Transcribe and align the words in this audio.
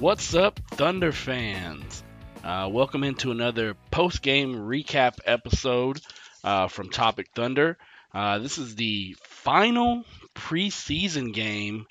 What's 0.00 0.34
up, 0.34 0.58
Thunder 0.70 1.12
fans? 1.12 2.02
Uh, 2.42 2.70
welcome 2.72 3.04
into 3.04 3.32
another 3.32 3.76
post 3.90 4.22
game 4.22 4.54
recap 4.54 5.18
episode 5.26 6.00
uh, 6.42 6.68
from 6.68 6.88
Topic 6.88 7.28
Thunder. 7.34 7.76
Uh, 8.14 8.38
this 8.38 8.56
is 8.56 8.76
the 8.76 9.14
final 9.24 10.04
preseason 10.34 11.34
game 11.34 11.84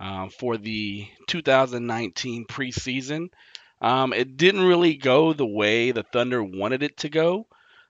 uh, 0.00 0.30
for 0.30 0.56
the 0.56 1.06
2019 1.26 2.46
preseason. 2.46 3.28
Um, 3.82 4.14
it 4.14 4.38
didn't 4.38 4.62
really 4.62 4.94
go 4.94 5.34
the 5.34 5.44
way 5.44 5.90
the 5.90 6.02
Thunder 6.02 6.42
wanted 6.42 6.82
it 6.82 6.96
to 7.00 7.10
go, 7.10 7.46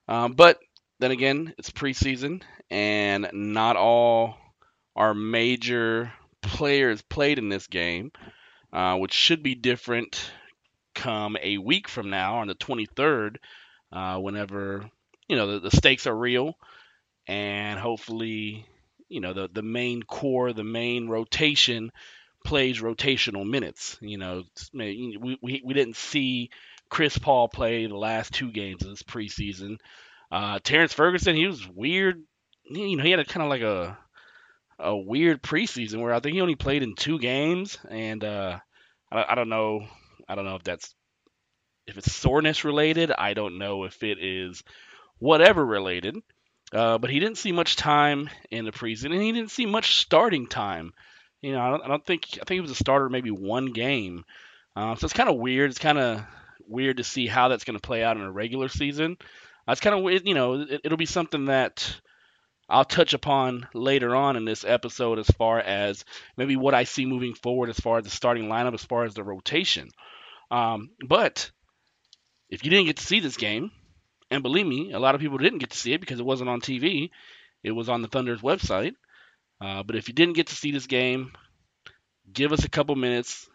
um, 0.08 0.32
but 0.32 0.58
then 0.98 1.12
again, 1.12 1.54
it's 1.58 1.70
preseason, 1.70 2.42
and 2.70 3.30
not 3.32 3.76
all 3.76 4.36
our 4.96 5.14
major 5.14 6.12
players 6.42 7.02
played 7.02 7.38
in 7.38 7.48
this 7.48 7.68
game 7.68 8.10
uh, 8.72 8.96
which 8.96 9.12
should 9.12 9.42
be 9.42 9.54
different 9.54 10.30
come 10.94 11.36
a 11.42 11.58
week 11.58 11.88
from 11.88 12.10
now 12.10 12.38
on 12.38 12.48
the 12.48 12.54
23rd, 12.54 13.36
uh, 13.92 14.18
whenever 14.18 14.88
you 15.28 15.36
know 15.36 15.52
the, 15.52 15.60
the, 15.60 15.76
stakes 15.76 16.06
are 16.06 16.16
real, 16.16 16.54
and 17.26 17.78
hopefully 17.78 18.66
you 19.08 19.20
know 19.20 19.32
the 19.32 19.48
the 19.52 19.62
main 19.62 20.02
core, 20.02 20.52
the 20.52 20.64
main 20.64 21.08
rotation 21.08 21.90
plays 22.44 22.80
rotational 22.80 23.48
minutes. 23.48 23.96
You 24.00 24.18
know, 24.18 24.44
we 24.72 25.38
we, 25.40 25.62
we 25.64 25.74
didn't 25.74 25.96
see 25.96 26.50
Chris 26.88 27.18
Paul 27.18 27.48
play 27.48 27.86
the 27.86 27.96
last 27.96 28.32
two 28.32 28.50
games 28.50 28.82
of 28.82 28.90
this 28.90 29.02
preseason. 29.02 29.78
Uh, 30.30 30.58
Terrence 30.62 30.92
Ferguson, 30.92 31.36
he 31.36 31.46
was 31.46 31.66
weird. 31.68 32.22
You 32.64 32.96
know, 32.96 33.02
he 33.02 33.10
had 33.10 33.20
a 33.20 33.24
kind 33.24 33.42
of 33.42 33.50
like 33.50 33.62
a 33.62 33.98
a 34.82 34.96
weird 34.96 35.42
preseason 35.42 36.00
where 36.00 36.14
I 36.14 36.20
think 36.20 36.34
he 36.34 36.40
only 36.40 36.56
played 36.56 36.82
in 36.82 36.94
two 36.94 37.18
games, 37.18 37.78
and 37.88 38.22
uh, 38.24 38.58
I, 39.10 39.24
I 39.30 39.34
don't 39.34 39.48
know. 39.48 39.86
I 40.28 40.34
don't 40.34 40.44
know 40.44 40.56
if 40.56 40.62
that's 40.62 40.94
if 41.86 41.98
it's 41.98 42.12
soreness 42.12 42.64
related. 42.64 43.10
I 43.10 43.34
don't 43.34 43.58
know 43.58 43.84
if 43.84 44.02
it 44.02 44.18
is 44.22 44.62
whatever 45.18 45.64
related. 45.64 46.16
Uh, 46.72 46.98
but 46.98 47.10
he 47.10 47.18
didn't 47.18 47.38
see 47.38 47.50
much 47.50 47.74
time 47.74 48.30
in 48.50 48.64
the 48.64 48.70
preseason, 48.70 49.06
and 49.06 49.20
he 49.20 49.32
didn't 49.32 49.50
see 49.50 49.66
much 49.66 49.96
starting 49.96 50.46
time. 50.46 50.92
You 51.42 51.52
know, 51.52 51.60
I 51.60 51.70
don't, 51.70 51.84
I 51.84 51.88
don't 51.88 52.06
think 52.06 52.28
I 52.34 52.44
think 52.44 52.50
he 52.50 52.60
was 52.60 52.70
a 52.70 52.76
starter 52.76 53.08
maybe 53.08 53.30
one 53.30 53.66
game. 53.66 54.24
Uh, 54.76 54.94
so 54.94 55.04
it's 55.04 55.14
kind 55.14 55.28
of 55.28 55.36
weird. 55.36 55.70
It's 55.70 55.80
kind 55.80 55.98
of 55.98 56.24
weird 56.68 56.98
to 56.98 57.04
see 57.04 57.26
how 57.26 57.48
that's 57.48 57.64
going 57.64 57.78
to 57.78 57.86
play 57.86 58.04
out 58.04 58.16
in 58.16 58.22
a 58.22 58.30
regular 58.30 58.68
season. 58.68 59.16
It's 59.66 59.80
kind 59.80 59.96
of 59.96 60.26
you 60.26 60.34
know 60.34 60.60
it, 60.60 60.82
it'll 60.84 60.98
be 60.98 61.06
something 61.06 61.46
that 61.46 62.00
I'll 62.70 62.84
touch 62.84 63.14
upon 63.14 63.66
later 63.74 64.14
on 64.14 64.36
in 64.36 64.44
this 64.44 64.64
episode 64.64 65.18
as 65.18 65.26
far 65.26 65.58
as 65.58 66.04
maybe 66.36 66.54
what 66.56 66.72
I 66.74 66.84
see 66.84 67.04
moving 67.04 67.34
forward 67.34 67.68
as 67.68 67.80
far 67.80 67.98
as 67.98 68.04
the 68.04 68.10
starting 68.10 68.44
lineup, 68.44 68.74
as 68.74 68.84
far 68.84 69.04
as 69.04 69.14
the 69.14 69.24
rotation. 69.24 69.88
Um, 70.52 70.90
but 71.06 71.50
if 72.48 72.64
you 72.64 72.70
didn't 72.70 72.86
get 72.86 72.98
to 72.98 73.06
see 73.06 73.18
this 73.18 73.36
game, 73.36 73.72
and 74.30 74.44
believe 74.44 74.66
me, 74.66 74.92
a 74.92 75.00
lot 75.00 75.16
of 75.16 75.20
people 75.20 75.38
didn't 75.38 75.58
get 75.58 75.70
to 75.70 75.76
see 75.76 75.92
it 75.92 76.00
because 76.00 76.20
it 76.20 76.26
wasn't 76.26 76.48
on 76.48 76.60
TV, 76.60 77.10
it 77.64 77.72
was 77.72 77.88
on 77.88 78.02
the 78.02 78.08
Thunder's 78.08 78.40
website. 78.40 78.94
Uh, 79.60 79.82
but 79.82 79.96
if 79.96 80.08
you 80.08 80.14
didn't 80.14 80.36
get 80.36 80.46
to 80.46 80.54
see 80.54 80.70
this 80.70 80.86
game, 80.86 81.32
give 82.32 82.52
us 82.52 82.64
a 82.64 82.70
couple 82.70 82.94
minutes 82.94 83.48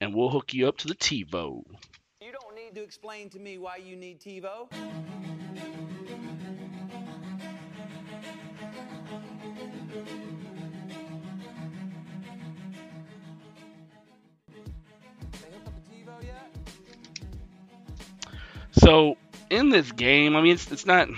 and 0.00 0.14
we'll 0.14 0.30
hook 0.30 0.54
you 0.54 0.68
up 0.68 0.78
to 0.78 0.88
the 0.88 0.94
TiVo. 0.94 1.62
You 2.22 2.32
don't 2.32 2.56
need 2.56 2.74
to 2.74 2.82
explain 2.82 3.28
to 3.30 3.38
me 3.38 3.58
why 3.58 3.76
you 3.76 3.94
need 3.94 4.20
TiVo. 4.20 5.19
So 18.90 19.16
in 19.50 19.68
this 19.68 19.92
game, 19.92 20.34
I 20.34 20.42
mean, 20.42 20.54
it's, 20.54 20.72
it's 20.72 20.84
not. 20.84 21.08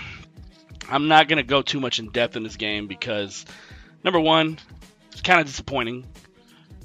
I'm 0.90 1.08
not 1.08 1.26
gonna 1.26 1.42
go 1.42 1.62
too 1.62 1.80
much 1.80 2.00
in 2.00 2.10
depth 2.10 2.36
in 2.36 2.42
this 2.42 2.56
game 2.56 2.86
because 2.86 3.46
number 4.04 4.20
one, 4.20 4.58
it's 5.10 5.22
kind 5.22 5.40
of 5.40 5.46
disappointing. 5.46 6.04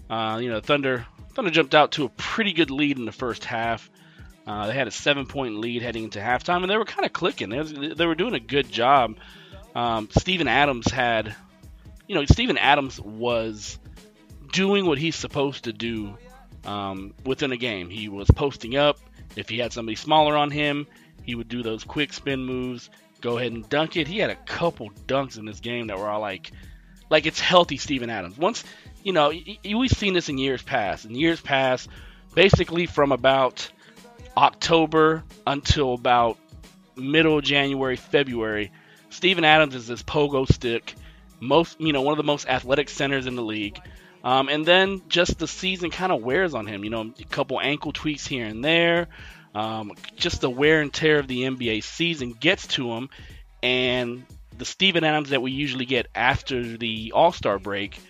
Uh, 0.10 0.40
you 0.42 0.50
know, 0.50 0.62
Thunder 0.62 1.06
Thunder 1.34 1.52
jumped 1.52 1.76
out 1.76 1.92
to 1.94 2.06
a 2.06 2.10
pretty 2.10 2.54
good 2.54 2.72
lead 2.72 2.98
in 2.98 3.04
the 3.04 3.12
first 3.12 3.44
half. 3.44 3.92
Uh, 4.46 4.68
they 4.68 4.74
had 4.74 4.88
a 4.88 4.92
seven-point 4.92 5.58
lead 5.58 5.82
heading 5.82 6.06
into 6.06 6.20
halftime, 6.20 6.62
and 6.62 6.72
they 6.72 6.78
were 6.78 6.86
kind 6.86 7.06
of 7.06 7.12
clicking. 7.12 7.50
They, 7.50 7.60
was, 7.60 7.74
they, 7.74 8.06
were 8.06 8.16
doing 8.16 8.34
a 8.34 8.40
good 8.40 8.72
job. 8.72 9.18
Um, 9.76 10.08
Steven 10.18 10.48
Adams 10.48 10.90
had, 10.90 11.36
you 12.08 12.16
know, 12.16 12.24
Steven 12.24 12.58
Adams 12.58 12.98
was 12.98 13.78
doing 14.54 14.86
what 14.86 14.98
he's 14.98 15.18
supposed 15.18 15.66
to 15.66 15.74
do 15.74 16.18
um, 16.64 17.14
within 17.26 17.52
a 17.52 17.58
game. 17.58 17.90
He 17.90 18.08
was 18.08 18.32
posting 18.32 18.78
up. 18.78 18.98
If 19.38 19.50
he 19.50 19.60
had 19.60 19.72
somebody 19.72 19.96
smaller 19.96 20.36
on 20.36 20.52
him, 20.52 20.88
he 21.24 21.36
would 21.36 21.48
do 21.48 21.62
those 21.62 21.84
quick 21.84 22.12
spin 22.12 22.44
moves, 22.44 22.90
go 23.22 23.38
ahead 23.38 23.52
and 23.52 23.68
dunk 23.70 23.96
it. 23.96 24.08
He 24.08 24.18
had 24.18 24.30
a 24.30 24.36
couple 24.36 24.90
dunks 25.08 25.38
in 25.38 25.46
this 25.46 25.60
game 25.60 25.88
that 25.88 26.00
were 26.00 26.10
all 26.10 26.22
like, 26.22 26.52
like 27.10 27.26
it's 27.26 27.40
healthy 27.40 27.78
Steven 27.78 28.10
Adams. 28.10 28.38
Once, 28.38 28.64
you 29.04 29.14
know, 29.14 29.32
we've 29.64 29.92
seen 29.92 30.14
this 30.14 30.30
in 30.30 30.38
years 30.38 30.62
past. 30.62 31.06
In 31.06 31.16
years 31.16 31.40
past, 31.40 31.88
basically 32.34 32.86
from 32.86 33.12
about 33.12 33.70
October 34.36 35.24
until 35.46 35.94
about 35.94 36.38
middle 36.96 37.42
January, 37.42 37.96
February, 37.96 38.72
Steven 39.10 39.46
Adams 39.46 39.76
is 39.76 39.88
this 39.88 40.04
pogo 40.04 40.52
stick, 40.52 40.96
most, 41.40 41.80
you 41.80 41.94
know, 41.94 42.02
one 42.02 42.12
of 42.12 42.18
the 42.18 42.24
most 42.24 42.48
athletic 42.48 42.90
centers 42.90 43.28
in 43.28 43.36
the 43.36 43.44
league. 43.44 43.80
Um, 44.28 44.50
and 44.50 44.66
then 44.66 45.04
just 45.08 45.40
the 45.40 45.48
season 45.48 45.90
kind 45.90 46.12
of 46.12 46.22
wears 46.22 46.54
on 46.54 46.68
him. 46.68 46.84
You 46.84 46.90
know, 46.90 47.14
a 47.18 47.24
couple 47.24 47.62
ankle 47.62 47.94
tweaks 47.94 48.28
here 48.28 48.46
and 48.46 48.62
there. 48.62 49.08
Um, 49.56 49.94
just 50.18 50.42
the 50.42 50.50
wear 50.50 50.82
and 50.82 50.94
tear 50.94 51.20
of 51.20 51.30
the 51.30 51.44
NBA 51.44 51.82
season 51.82 52.34
gets 52.34 52.68
to 52.68 52.92
him, 52.92 53.10
and 53.64 54.26
the 54.58 54.66
Steven 54.66 55.06
Adams 55.06 55.30
that 55.30 55.42
we 55.42 55.52
usually 55.52 55.86
get 55.86 56.08
after 56.14 56.76
the 56.76 57.14
All 57.16 57.32
Star 57.32 57.58
break 57.58 58.02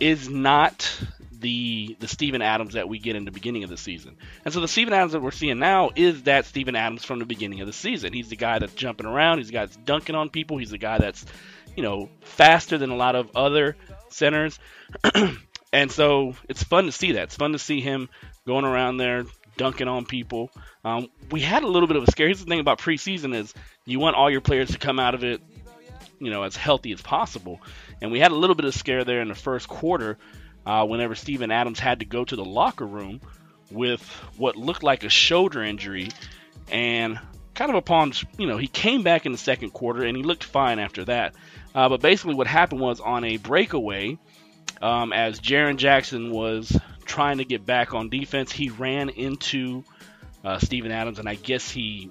is 0.00 0.28
not 0.28 1.00
the 1.32 1.96
the 1.98 2.08
Steven 2.08 2.42
Adams 2.42 2.74
that 2.74 2.86
we 2.86 2.98
get 2.98 3.16
in 3.16 3.24
the 3.24 3.30
beginning 3.30 3.64
of 3.64 3.70
the 3.70 3.78
season. 3.78 4.18
And 4.44 4.52
so 4.52 4.60
the 4.60 4.68
Steven 4.68 4.92
Adams 4.92 5.12
that 5.12 5.22
we're 5.22 5.30
seeing 5.30 5.58
now 5.60 5.92
is 5.96 6.24
that 6.24 6.44
Steven 6.44 6.76
Adams 6.76 7.06
from 7.06 7.20
the 7.20 7.26
beginning 7.26 7.62
of 7.62 7.66
the 7.66 7.72
season. 7.72 8.12
He's 8.12 8.28
the 8.28 8.36
guy 8.36 8.58
that's 8.58 8.74
jumping 8.74 9.06
around. 9.06 9.38
He's 9.38 9.46
the 9.46 9.54
guy 9.54 9.64
that's 9.64 9.78
dunking 9.78 10.14
on 10.14 10.28
people. 10.28 10.58
He's 10.58 10.72
the 10.72 10.78
guy 10.78 10.98
that's 10.98 11.24
you 11.74 11.82
know 11.82 12.10
faster 12.20 12.76
than 12.76 12.90
a 12.90 12.96
lot 12.96 13.16
of 13.16 13.34
other 13.34 13.76
centers. 14.10 14.58
And 15.74 15.90
so 15.90 16.36
it's 16.48 16.62
fun 16.62 16.86
to 16.86 16.92
see 16.92 17.12
that. 17.12 17.24
It's 17.24 17.36
fun 17.36 17.50
to 17.50 17.58
see 17.58 17.80
him 17.80 18.08
going 18.46 18.64
around 18.64 18.98
there 18.98 19.24
dunking 19.56 19.88
on 19.88 20.04
people. 20.04 20.52
Um, 20.84 21.08
we 21.32 21.40
had 21.40 21.64
a 21.64 21.66
little 21.66 21.88
bit 21.88 21.96
of 21.96 22.04
a 22.04 22.10
scare. 22.12 22.28
Here's 22.28 22.38
the 22.38 22.46
thing 22.46 22.60
about 22.60 22.78
preseason 22.78 23.34
is 23.34 23.52
you 23.84 23.98
want 23.98 24.14
all 24.14 24.30
your 24.30 24.40
players 24.40 24.70
to 24.70 24.78
come 24.78 25.00
out 25.00 25.16
of 25.16 25.24
it, 25.24 25.42
you 26.20 26.30
know, 26.30 26.44
as 26.44 26.54
healthy 26.54 26.92
as 26.92 27.02
possible. 27.02 27.60
And 28.00 28.12
we 28.12 28.20
had 28.20 28.30
a 28.30 28.36
little 28.36 28.54
bit 28.54 28.66
of 28.66 28.74
scare 28.74 29.02
there 29.02 29.20
in 29.20 29.26
the 29.26 29.34
first 29.34 29.66
quarter 29.66 30.16
uh, 30.64 30.86
whenever 30.86 31.16
Steven 31.16 31.50
Adams 31.50 31.80
had 31.80 31.98
to 31.98 32.06
go 32.06 32.24
to 32.24 32.36
the 32.36 32.44
locker 32.44 32.86
room 32.86 33.20
with 33.72 34.00
what 34.36 34.54
looked 34.54 34.84
like 34.84 35.02
a 35.02 35.08
shoulder 35.08 35.60
injury. 35.60 36.10
And 36.70 37.18
kind 37.54 37.72
of 37.72 37.76
upon, 37.76 38.12
you 38.38 38.46
know, 38.46 38.58
he 38.58 38.68
came 38.68 39.02
back 39.02 39.26
in 39.26 39.32
the 39.32 39.38
second 39.38 39.70
quarter 39.70 40.04
and 40.04 40.16
he 40.16 40.22
looked 40.22 40.44
fine 40.44 40.78
after 40.78 41.04
that. 41.06 41.34
Uh, 41.74 41.88
but 41.88 42.00
basically 42.00 42.36
what 42.36 42.46
happened 42.46 42.80
was 42.80 43.00
on 43.00 43.24
a 43.24 43.38
breakaway– 43.38 44.18
um, 44.82 45.12
as 45.12 45.40
Jaren 45.40 45.76
Jackson 45.76 46.30
was 46.30 46.76
trying 47.04 47.38
to 47.38 47.44
get 47.44 47.64
back 47.64 47.94
on 47.94 48.08
defense, 48.08 48.52
he 48.52 48.70
ran 48.70 49.08
into 49.08 49.84
uh, 50.44 50.58
Steven 50.58 50.90
Adams, 50.90 51.18
and 51.18 51.28
I 51.28 51.34
guess 51.34 51.70
he 51.70 52.10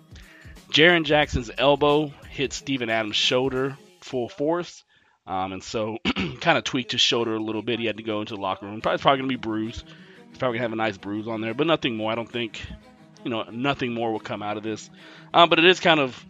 Jaren 0.71 1.05
Jackson's 1.05 1.51
elbow 1.57 2.11
hit 2.29 2.51
Steven 2.51 2.89
Adams' 2.89 3.15
shoulder 3.15 3.77
full 4.01 4.27
force. 4.27 4.83
Um, 5.25 5.53
and 5.53 5.63
so 5.63 5.97
kind 6.41 6.57
of 6.57 6.63
tweaked 6.63 6.91
his 6.91 7.01
shoulder 7.01 7.35
a 7.35 7.39
little 7.39 7.61
bit. 7.61 7.79
He 7.79 7.85
had 7.85 7.97
to 7.97 8.03
go 8.03 8.21
into 8.21 8.35
the 8.35 8.41
locker 8.41 8.65
room. 8.65 8.81
Probably, 8.81 8.97
probably 9.01 9.19
going 9.19 9.29
to 9.29 9.37
be 9.37 9.41
bruised. 9.41 9.85
He's 10.29 10.37
probably 10.37 10.57
going 10.57 10.69
to 10.69 10.69
have 10.69 10.73
a 10.73 10.75
nice 10.75 10.97
bruise 10.97 11.27
on 11.27 11.41
there, 11.41 11.53
but 11.53 11.67
nothing 11.67 11.95
more. 11.95 12.11
I 12.11 12.15
don't 12.15 12.29
think, 12.29 12.59
you 13.23 13.29
know, 13.29 13.43
nothing 13.43 13.93
more 13.93 14.11
will 14.11 14.19
come 14.19 14.41
out 14.41 14.57
of 14.57 14.63
this. 14.63 14.89
Um, 15.33 15.47
but 15.49 15.59
it 15.59 15.65
is 15.65 15.79
kind 15.79 15.99
of 15.99 16.25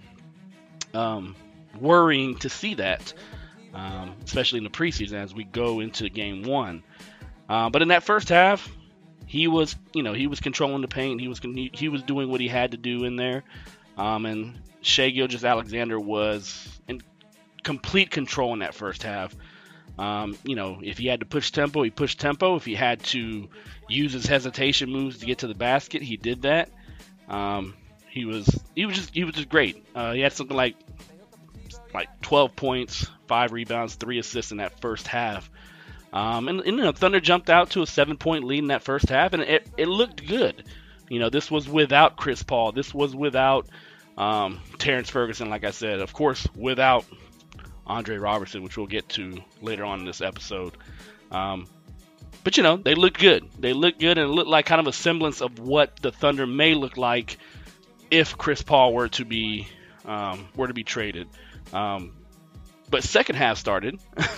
um, 0.93 1.35
worrying 1.79 2.37
to 2.39 2.49
see 2.49 2.75
that, 2.75 3.13
um, 3.73 4.15
especially 4.23 4.57
in 4.57 4.63
the 4.63 4.69
preseason 4.69 5.13
as 5.13 5.33
we 5.33 5.43
go 5.43 5.79
into 5.79 6.09
game 6.09 6.43
one. 6.43 6.83
Uh, 7.49 7.69
but 7.69 7.81
in 7.81 7.89
that 7.89 8.03
first 8.03 8.29
half, 8.29 8.69
he 9.25 9.47
was, 9.47 9.75
you 9.93 10.03
know, 10.03 10.13
he 10.13 10.27
was 10.27 10.39
controlling 10.39 10.81
the 10.81 10.87
paint. 10.87 11.19
He 11.19 11.27
was 11.27 11.39
he, 11.39 11.71
he 11.73 11.89
was 11.89 12.03
doing 12.03 12.29
what 12.29 12.41
he 12.41 12.47
had 12.47 12.71
to 12.71 12.77
do 12.77 13.03
in 13.03 13.15
there. 13.15 13.43
Um, 13.97 14.25
and 14.25 14.59
Shai 14.81 15.09
Gilgeous-Alexander 15.09 15.99
was 15.99 16.79
in 16.87 17.01
complete 17.63 18.11
control 18.11 18.53
in 18.53 18.59
that 18.59 18.73
first 18.73 19.03
half. 19.03 19.35
Um, 19.97 20.37
you 20.43 20.55
know, 20.55 20.79
if 20.81 20.97
he 20.97 21.07
had 21.07 21.19
to 21.19 21.25
push 21.25 21.51
tempo, 21.51 21.83
he 21.83 21.89
pushed 21.89 22.19
tempo. 22.19 22.55
If 22.55 22.65
he 22.65 22.75
had 22.75 23.01
to 23.05 23.47
use 23.87 24.13
his 24.13 24.25
hesitation 24.25 24.91
moves 24.91 25.19
to 25.19 25.25
get 25.25 25.39
to 25.39 25.47
the 25.47 25.55
basket, 25.55 26.01
he 26.01 26.17
did 26.17 26.43
that. 26.43 26.69
Um, 27.29 27.75
he 28.09 28.25
was 28.25 28.47
he 28.75 28.85
was 28.85 28.95
just 28.95 29.13
he 29.13 29.23
was 29.23 29.35
just 29.35 29.49
great. 29.49 29.85
Uh, 29.95 30.13
he 30.13 30.21
had 30.21 30.33
something 30.33 30.57
like 30.57 30.75
like 31.93 32.09
12 32.21 32.55
points, 32.55 33.07
five 33.27 33.51
rebounds, 33.51 33.95
three 33.95 34.19
assists 34.19 34.51
in 34.51 34.57
that 34.57 34.79
first 34.79 35.07
half. 35.07 35.49
Um, 36.11 36.47
and, 36.47 36.59
and, 36.59 36.77
you 36.77 36.83
know, 36.83 36.91
Thunder 36.91 37.19
jumped 37.19 37.49
out 37.49 37.71
to 37.71 37.81
a 37.81 37.87
seven 37.87 38.17
point 38.17 38.43
lead 38.43 38.59
in 38.59 38.67
that 38.67 38.83
first 38.83 39.09
half, 39.09 39.33
and 39.33 39.41
it, 39.41 39.67
it 39.77 39.87
looked 39.87 40.25
good. 40.27 40.63
You 41.09 41.19
know, 41.19 41.29
this 41.29 41.49
was 41.49 41.67
without 41.67 42.17
Chris 42.17 42.43
Paul. 42.43 42.71
This 42.71 42.93
was 42.93 43.15
without 43.15 43.67
um, 44.17 44.59
Terrence 44.77 45.09
Ferguson, 45.09 45.49
like 45.49 45.63
I 45.63 45.71
said. 45.71 45.99
Of 45.99 46.13
course, 46.13 46.47
without 46.55 47.05
Andre 47.87 48.17
Robertson, 48.17 48.63
which 48.63 48.77
we'll 48.77 48.87
get 48.87 49.09
to 49.09 49.41
later 49.61 49.83
on 49.83 49.99
in 49.99 50.05
this 50.05 50.21
episode. 50.21 50.73
Um, 51.31 51.67
but, 52.43 52.57
you 52.57 52.63
know, 52.63 52.77
they 52.77 52.93
looked 52.93 53.19
good. 53.19 53.47
They 53.57 53.73
looked 53.73 53.99
good, 53.99 54.17
and 54.17 54.29
it 54.29 54.33
looked 54.33 54.49
like 54.49 54.65
kind 54.65 54.81
of 54.81 54.87
a 54.87 54.93
semblance 54.93 55.41
of 55.41 55.59
what 55.59 55.95
the 56.01 56.11
Thunder 56.11 56.45
may 56.45 56.75
look 56.75 56.97
like 56.97 57.37
if 58.11 58.37
Chris 58.37 58.61
Paul 58.61 58.93
were 58.93 59.07
to 59.09 59.25
be 59.25 59.67
um, 60.05 60.47
were 60.55 60.67
to 60.67 60.73
be 60.73 60.83
traded. 60.83 61.27
Um, 61.71 62.13
but 62.89 63.03
second 63.03 63.35
half 63.35 63.57
started. 63.57 63.99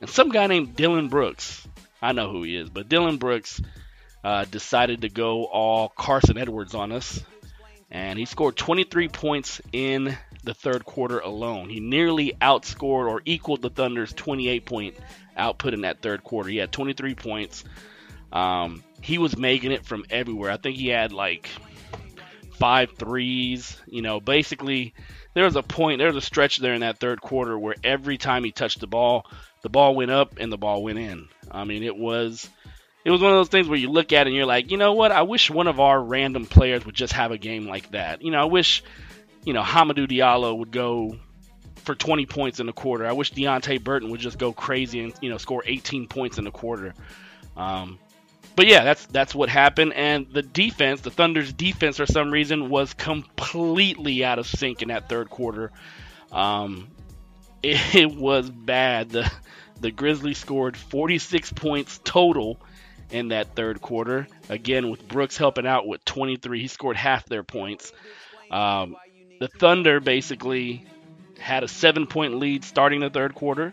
And 0.00 0.08
some 0.08 0.30
guy 0.30 0.46
named 0.46 0.76
Dillon 0.76 1.08
Brooks, 1.08 1.66
I 2.00 2.12
know 2.12 2.30
who 2.30 2.42
he 2.42 2.56
is, 2.56 2.70
but 2.70 2.88
Dillon 2.88 3.18
Brooks 3.18 3.60
uh, 4.24 4.46
decided 4.46 5.02
to 5.02 5.10
go 5.10 5.44
all 5.44 5.90
Carson 5.90 6.38
Edwards 6.38 6.74
on 6.74 6.90
us. 6.90 7.22
And 7.90 8.18
he 8.18 8.24
scored 8.24 8.56
23 8.56 9.08
points 9.08 9.60
in 9.72 10.16
the 10.42 10.54
third 10.54 10.84
quarter 10.84 11.18
alone. 11.18 11.68
He 11.68 11.80
nearly 11.80 12.32
outscored 12.40 13.08
or 13.10 13.20
equaled 13.24 13.62
the 13.62 13.68
Thunder's 13.68 14.12
28 14.12 14.64
point 14.64 14.96
output 15.36 15.74
in 15.74 15.82
that 15.82 16.00
third 16.00 16.24
quarter. 16.24 16.48
He 16.48 16.56
had 16.56 16.72
23 16.72 17.14
points. 17.14 17.64
Um, 18.32 18.82
he 19.02 19.18
was 19.18 19.36
making 19.36 19.72
it 19.72 19.84
from 19.84 20.04
everywhere. 20.08 20.50
I 20.50 20.56
think 20.56 20.76
he 20.76 20.88
had 20.88 21.12
like 21.12 21.48
five 22.58 22.92
threes. 22.96 23.76
You 23.86 24.02
know, 24.02 24.20
basically, 24.20 24.94
there 25.34 25.44
was 25.44 25.56
a 25.56 25.62
point, 25.62 25.98
there 25.98 26.08
was 26.08 26.16
a 26.16 26.20
stretch 26.20 26.58
there 26.58 26.74
in 26.74 26.80
that 26.80 26.98
third 26.98 27.20
quarter 27.20 27.58
where 27.58 27.74
every 27.84 28.18
time 28.18 28.44
he 28.44 28.52
touched 28.52 28.80
the 28.80 28.86
ball, 28.86 29.26
the 29.62 29.68
ball 29.68 29.94
went 29.94 30.10
up 30.10 30.38
and 30.38 30.50
the 30.50 30.58
ball 30.58 30.82
went 30.82 30.98
in. 30.98 31.28
I 31.50 31.64
mean, 31.64 31.82
it 31.82 31.96
was 31.96 32.48
it 33.04 33.10
was 33.10 33.20
one 33.20 33.32
of 33.32 33.38
those 33.38 33.48
things 33.48 33.68
where 33.68 33.78
you 33.78 33.90
look 33.90 34.12
at 34.12 34.26
it 34.26 34.30
and 34.30 34.36
you're 34.36 34.46
like, 34.46 34.70
you 34.70 34.76
know 34.76 34.92
what? 34.92 35.12
I 35.12 35.22
wish 35.22 35.50
one 35.50 35.66
of 35.66 35.80
our 35.80 36.02
random 36.02 36.46
players 36.46 36.84
would 36.84 36.94
just 36.94 37.14
have 37.14 37.30
a 37.30 37.38
game 37.38 37.66
like 37.66 37.90
that. 37.92 38.22
You 38.22 38.30
know, 38.30 38.40
I 38.40 38.44
wish, 38.44 38.82
you 39.44 39.52
know, 39.52 39.62
Hamidou 39.62 40.06
Diallo 40.06 40.58
would 40.58 40.70
go 40.70 41.16
for 41.76 41.94
20 41.94 42.26
points 42.26 42.60
in 42.60 42.66
the 42.66 42.72
quarter. 42.72 43.06
I 43.06 43.12
wish 43.12 43.32
Deonte 43.32 43.82
Burton 43.82 44.10
would 44.10 44.20
just 44.20 44.38
go 44.38 44.52
crazy 44.52 45.00
and 45.00 45.14
you 45.20 45.30
know 45.30 45.38
score 45.38 45.62
18 45.66 46.08
points 46.08 46.38
in 46.38 46.44
the 46.44 46.50
quarter. 46.50 46.94
Um, 47.56 47.98
but 48.56 48.66
yeah, 48.66 48.84
that's 48.84 49.06
that's 49.06 49.34
what 49.34 49.48
happened. 49.48 49.92
And 49.94 50.26
the 50.32 50.42
defense, 50.42 51.00
the 51.00 51.10
Thunder's 51.10 51.52
defense, 51.52 51.96
for 51.96 52.06
some 52.06 52.30
reason, 52.30 52.68
was 52.68 52.94
completely 52.94 54.24
out 54.24 54.38
of 54.38 54.46
sync 54.46 54.82
in 54.82 54.88
that 54.88 55.08
third 55.08 55.30
quarter. 55.30 55.70
Um, 56.32 56.88
it, 57.62 57.94
it 57.94 58.14
was 58.14 58.50
bad. 58.50 59.10
The 59.10 59.30
the 59.80 59.90
Grizzlies 59.90 60.38
scored 60.38 60.76
46 60.76 61.52
points 61.54 62.00
total 62.04 62.60
in 63.10 63.28
that 63.28 63.56
third 63.56 63.80
quarter. 63.80 64.26
Again, 64.48 64.90
with 64.90 65.06
Brooks 65.08 65.36
helping 65.36 65.66
out 65.66 65.86
with 65.86 66.04
23, 66.04 66.60
he 66.60 66.68
scored 66.68 66.96
half 66.96 67.26
their 67.26 67.42
points. 67.42 67.92
Um, 68.50 68.96
the 69.40 69.48
Thunder 69.48 70.00
basically 70.00 70.84
had 71.38 71.64
a 71.64 71.68
seven 71.68 72.06
point 72.06 72.34
lead 72.34 72.64
starting 72.64 73.00
the 73.00 73.10
third 73.10 73.34
quarter. 73.34 73.72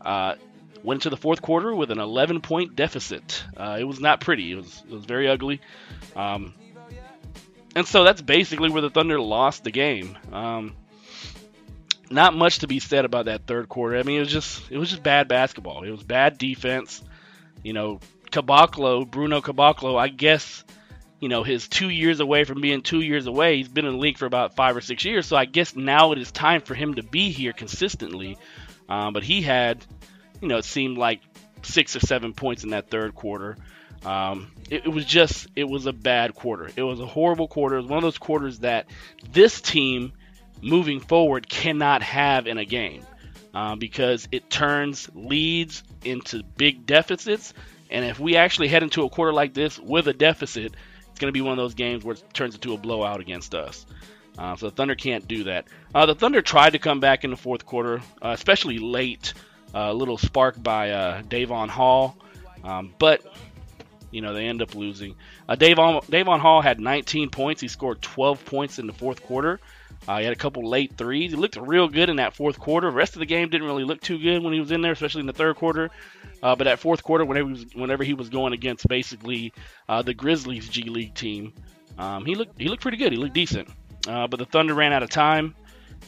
Uh, 0.00 0.34
went 0.82 0.98
into 0.98 1.10
the 1.10 1.16
fourth 1.16 1.42
quarter 1.42 1.74
with 1.74 1.90
an 1.90 1.98
11 1.98 2.40
point 2.40 2.76
deficit. 2.76 3.44
Uh, 3.56 3.76
it 3.80 3.84
was 3.84 4.00
not 4.00 4.20
pretty. 4.20 4.52
It 4.52 4.56
was 4.56 4.82
it 4.88 4.92
was 4.92 5.04
very 5.04 5.28
ugly. 5.28 5.60
Um, 6.16 6.54
and 7.74 7.86
so 7.86 8.04
that's 8.04 8.20
basically 8.20 8.70
where 8.70 8.82
the 8.82 8.90
Thunder 8.90 9.20
lost 9.20 9.64
the 9.64 9.70
game. 9.70 10.18
Um, 10.32 10.74
not 12.10 12.34
much 12.34 12.58
to 12.58 12.66
be 12.66 12.78
said 12.78 13.04
about 13.04 13.24
that 13.24 13.46
third 13.46 13.68
quarter. 13.68 13.96
I 13.96 14.02
mean, 14.02 14.18
it 14.18 14.20
was 14.20 14.32
just 14.32 14.70
it 14.70 14.78
was 14.78 14.90
just 14.90 15.02
bad 15.02 15.28
basketball. 15.28 15.84
It 15.84 15.90
was 15.90 16.02
bad 16.02 16.38
defense. 16.38 17.02
You 17.62 17.72
know, 17.72 18.00
Caboclo, 18.30 19.08
Bruno 19.08 19.40
Caboclo, 19.40 19.98
I 19.98 20.08
guess, 20.08 20.64
you 21.20 21.28
know, 21.28 21.44
his 21.44 21.68
two 21.68 21.88
years 21.88 22.20
away 22.20 22.44
from 22.44 22.60
being 22.60 22.82
two 22.82 23.00
years 23.00 23.26
away. 23.26 23.58
He's 23.58 23.68
been 23.68 23.86
in 23.86 23.92
the 23.92 23.98
league 23.98 24.18
for 24.18 24.26
about 24.26 24.56
five 24.56 24.76
or 24.76 24.80
six 24.80 25.04
years, 25.04 25.26
so 25.26 25.36
I 25.36 25.44
guess 25.44 25.76
now 25.76 26.12
it 26.12 26.18
is 26.18 26.32
time 26.32 26.62
for 26.62 26.74
him 26.74 26.94
to 26.94 27.02
be 27.02 27.30
here 27.30 27.52
consistently. 27.52 28.36
Um, 28.88 29.12
but 29.12 29.22
he 29.22 29.42
had, 29.42 29.84
you 30.42 30.48
know, 30.48 30.58
it 30.58 30.64
seemed 30.64 30.98
like 30.98 31.20
six 31.62 31.96
or 31.96 32.00
seven 32.00 32.34
points 32.34 32.64
in 32.64 32.70
that 32.70 32.90
third 32.90 33.14
quarter. 33.14 33.56
Um, 34.04 34.50
it, 34.68 34.84
it, 34.84 34.88
was 34.88 35.04
just, 35.04 35.46
it 35.54 35.64
was 35.64 35.86
a 35.86 35.92
bad 35.92 36.34
quarter. 36.34 36.68
It 36.74 36.82
was 36.82 36.98
a 36.98 37.06
horrible 37.06 37.46
quarter. 37.46 37.76
It 37.76 37.82
was 37.82 37.90
one 37.90 37.98
of 37.98 38.02
those 38.02 38.18
quarters 38.18 38.58
that 38.58 38.86
this 39.30 39.60
team 39.60 40.12
moving 40.60 41.00
forward 41.00 41.48
cannot 41.48 42.02
have 42.02 42.46
in 42.46 42.58
a 42.58 42.64
game 42.64 43.04
uh, 43.54 43.76
because 43.76 44.28
it 44.32 44.50
turns 44.50 45.08
leads 45.14 45.84
into 46.04 46.42
big 46.42 46.84
deficits. 46.84 47.54
And 47.90 48.04
if 48.04 48.18
we 48.18 48.36
actually 48.36 48.68
head 48.68 48.82
into 48.82 49.04
a 49.04 49.08
quarter 49.10 49.32
like 49.32 49.54
this 49.54 49.78
with 49.78 50.08
a 50.08 50.12
deficit, 50.12 50.74
it's 51.10 51.20
going 51.20 51.28
to 51.28 51.32
be 51.32 51.42
one 51.42 51.52
of 51.52 51.58
those 51.58 51.74
games 51.74 52.04
where 52.04 52.14
it 52.14 52.24
turns 52.34 52.54
into 52.54 52.74
a 52.74 52.78
blowout 52.78 53.20
against 53.20 53.54
us. 53.54 53.86
Uh, 54.36 54.56
so 54.56 54.70
the 54.70 54.74
Thunder 54.74 54.94
can't 54.94 55.28
do 55.28 55.44
that. 55.44 55.66
Uh, 55.94 56.06
the 56.06 56.14
Thunder 56.14 56.40
tried 56.40 56.70
to 56.70 56.78
come 56.78 57.00
back 57.00 57.22
in 57.22 57.30
the 57.30 57.36
fourth 57.36 57.66
quarter, 57.66 58.00
uh, 58.22 58.30
especially 58.30 58.78
late. 58.78 59.34
A 59.74 59.92
little 59.92 60.18
spark 60.18 60.62
by 60.62 60.90
uh, 60.90 61.22
Devon 61.22 61.68
Hall, 61.68 62.16
um, 62.62 62.92
but 62.98 63.22
you 64.10 64.20
know 64.20 64.34
they 64.34 64.46
end 64.46 64.60
up 64.60 64.74
losing. 64.74 65.14
Uh, 65.48 65.54
Devon 65.54 66.00
Devon 66.10 66.40
Hall 66.40 66.60
had 66.60 66.78
19 66.78 67.30
points. 67.30 67.60
He 67.60 67.68
scored 67.68 68.02
12 68.02 68.44
points 68.44 68.78
in 68.78 68.86
the 68.86 68.92
fourth 68.92 69.22
quarter. 69.22 69.60
Uh, 70.06 70.18
he 70.18 70.24
had 70.24 70.32
a 70.32 70.36
couple 70.36 70.68
late 70.68 70.96
threes. 70.96 71.30
He 71.30 71.36
looked 71.36 71.56
real 71.56 71.88
good 71.88 72.10
in 72.10 72.16
that 72.16 72.34
fourth 72.34 72.58
quarter. 72.58 72.90
The 72.90 72.96
rest 72.96 73.14
of 73.14 73.20
the 73.20 73.26
game 73.26 73.48
didn't 73.48 73.66
really 73.66 73.84
look 73.84 74.00
too 74.00 74.18
good 74.18 74.42
when 74.42 74.52
he 74.52 74.58
was 74.58 74.72
in 74.72 74.82
there, 74.82 74.92
especially 74.92 75.20
in 75.20 75.26
the 75.26 75.32
third 75.32 75.56
quarter. 75.56 75.90
Uh, 76.42 76.56
but 76.56 76.64
that 76.64 76.80
fourth 76.80 77.04
quarter, 77.04 77.24
whenever 77.24 77.48
he 77.48 77.52
was, 77.52 77.74
whenever 77.74 78.02
he 78.02 78.14
was 78.14 78.28
going 78.28 78.52
against 78.52 78.88
basically 78.88 79.52
uh, 79.88 80.02
the 80.02 80.12
Grizzlies 80.12 80.68
G 80.68 80.84
League 80.84 81.14
team, 81.14 81.52
um, 81.98 82.24
he 82.24 82.34
looked 82.34 82.60
he 82.60 82.68
looked 82.68 82.82
pretty 82.82 82.96
good. 82.96 83.12
He 83.12 83.18
looked 83.18 83.34
decent. 83.34 83.68
Uh, 84.08 84.26
but 84.26 84.38
the 84.38 84.46
Thunder 84.46 84.74
ran 84.74 84.92
out 84.92 85.04
of 85.04 85.10
time, 85.10 85.54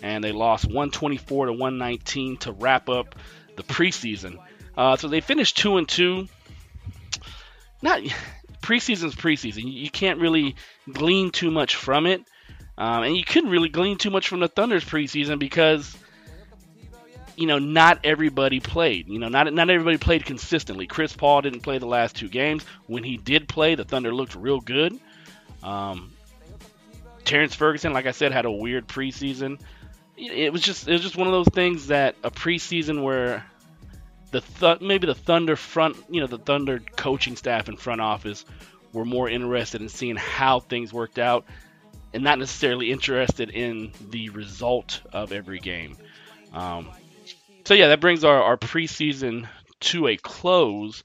and 0.02 0.24
they 0.24 0.32
lost 0.32 0.64
124 0.64 1.46
to 1.46 1.52
119 1.52 2.38
to 2.38 2.52
wrap 2.52 2.88
up 2.88 3.14
the 3.56 3.62
preseason. 3.62 4.38
Uh, 4.76 4.96
so 4.96 5.08
they 5.08 5.20
finished 5.20 5.56
two 5.56 5.76
and 5.76 5.88
two. 5.88 6.28
Not 7.82 8.02
preseason's 8.62 9.14
preseason. 9.14 9.70
You 9.72 9.90
can't 9.90 10.20
really 10.20 10.56
glean 10.90 11.30
too 11.30 11.50
much 11.50 11.76
from 11.76 12.06
it. 12.06 12.22
Um, 12.76 13.04
and 13.04 13.16
you 13.16 13.24
couldn't 13.24 13.50
really 13.50 13.68
glean 13.68 13.98
too 13.98 14.10
much 14.10 14.28
from 14.28 14.40
the 14.40 14.48
Thunder's 14.48 14.84
preseason 14.84 15.38
because, 15.38 15.96
you 17.36 17.46
know, 17.46 17.58
not 17.58 18.00
everybody 18.02 18.58
played. 18.58 19.06
You 19.08 19.20
know, 19.20 19.28
not 19.28 19.52
not 19.52 19.70
everybody 19.70 19.98
played 19.98 20.24
consistently. 20.24 20.86
Chris 20.86 21.14
Paul 21.14 21.42
didn't 21.42 21.60
play 21.60 21.78
the 21.78 21.86
last 21.86 22.16
two 22.16 22.28
games. 22.28 22.64
When 22.86 23.04
he 23.04 23.16
did 23.16 23.46
play, 23.46 23.76
the 23.76 23.84
Thunder 23.84 24.12
looked 24.12 24.34
real 24.34 24.60
good. 24.60 24.98
Um, 25.62 26.12
Terrence 27.24 27.54
Ferguson, 27.54 27.92
like 27.92 28.06
I 28.06 28.10
said, 28.10 28.32
had 28.32 28.44
a 28.44 28.50
weird 28.50 28.88
preseason. 28.88 29.60
It 30.16 30.52
was 30.52 30.62
just 30.62 30.86
it 30.86 30.92
was 30.92 31.02
just 31.02 31.16
one 31.16 31.26
of 31.26 31.32
those 31.32 31.48
things 31.48 31.88
that 31.88 32.14
a 32.22 32.30
preseason 32.30 33.02
where 33.02 33.44
the 34.30 34.40
th- 34.40 34.80
maybe 34.80 35.06
the 35.06 35.14
Thunder 35.14 35.56
front, 35.56 35.96
you 36.08 36.20
know, 36.20 36.26
the 36.26 36.38
Thunder 36.38 36.80
coaching 36.96 37.36
staff 37.36 37.68
and 37.68 37.78
front 37.78 38.00
office 38.00 38.44
were 38.92 39.04
more 39.04 39.28
interested 39.28 39.80
in 39.80 39.88
seeing 39.88 40.16
how 40.16 40.60
things 40.60 40.92
worked 40.92 41.18
out 41.18 41.44
and 42.12 42.22
not 42.22 42.38
necessarily 42.38 42.92
interested 42.92 43.50
in 43.50 43.92
the 44.10 44.30
result 44.30 45.00
of 45.12 45.32
every 45.32 45.58
game. 45.58 45.96
Um, 46.52 46.88
so 47.64 47.74
yeah, 47.74 47.88
that 47.88 48.00
brings 48.00 48.24
our, 48.24 48.40
our 48.40 48.56
preseason 48.56 49.48
to 49.80 50.06
a 50.06 50.16
close. 50.16 51.02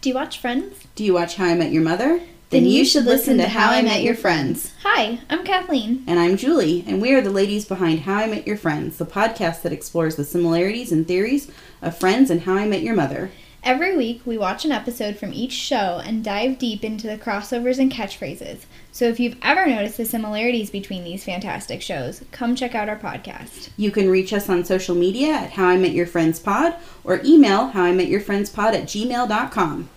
Do 0.00 0.08
you 0.08 0.14
watch 0.14 0.38
Friends? 0.38 0.74
Do 0.94 1.04
you 1.04 1.14
watch 1.14 1.36
How 1.36 1.46
I 1.46 1.54
Met 1.54 1.70
Your 1.70 1.82
Mother? 1.82 2.20
Then 2.52 2.66
you 2.66 2.84
should 2.84 3.06
listen 3.06 3.38
to 3.38 3.48
How 3.48 3.70
I 3.70 3.80
Met 3.80 4.02
Your 4.02 4.14
Friends. 4.14 4.74
Hi, 4.82 5.20
I'm 5.30 5.42
Kathleen. 5.42 6.04
And 6.06 6.20
I'm 6.20 6.36
Julie, 6.36 6.84
and 6.86 7.00
we 7.00 7.14
are 7.14 7.22
the 7.22 7.30
ladies 7.30 7.64
behind 7.64 8.00
How 8.00 8.16
I 8.16 8.26
Met 8.26 8.46
Your 8.46 8.58
Friends, 8.58 8.98
the 8.98 9.06
podcast 9.06 9.62
that 9.62 9.72
explores 9.72 10.16
the 10.16 10.24
similarities 10.24 10.92
and 10.92 11.08
theories 11.08 11.50
of 11.80 11.96
Friends 11.96 12.30
and 12.30 12.42
How 12.42 12.56
I 12.56 12.66
Met 12.66 12.82
Your 12.82 12.94
Mother. 12.94 13.30
Every 13.62 13.96
week, 13.96 14.20
we 14.26 14.36
watch 14.36 14.66
an 14.66 14.70
episode 14.70 15.16
from 15.16 15.32
each 15.32 15.52
show 15.52 16.02
and 16.04 16.22
dive 16.22 16.58
deep 16.58 16.84
into 16.84 17.06
the 17.06 17.16
crossovers 17.16 17.78
and 17.78 17.90
catchphrases. 17.90 18.66
So 18.92 19.06
if 19.06 19.18
you've 19.18 19.38
ever 19.40 19.66
noticed 19.66 19.96
the 19.96 20.04
similarities 20.04 20.68
between 20.68 21.04
these 21.04 21.24
fantastic 21.24 21.80
shows, 21.80 22.22
come 22.32 22.54
check 22.54 22.74
out 22.74 22.90
our 22.90 22.98
podcast. 22.98 23.70
You 23.78 23.90
can 23.90 24.10
reach 24.10 24.34
us 24.34 24.50
on 24.50 24.66
social 24.66 24.94
media 24.94 25.32
at 25.32 25.52
How 25.52 25.68
I 25.68 25.78
Met 25.78 25.92
Your 25.92 26.06
Friends 26.06 26.38
Pod 26.38 26.74
or 27.02 27.22
email 27.24 27.68
How 27.68 27.84
I 27.84 27.92
Met 27.92 28.08
Your 28.08 28.20
Friends 28.20 28.50
Pod 28.50 28.74
at 28.74 28.82
gmail.com. 28.82 29.88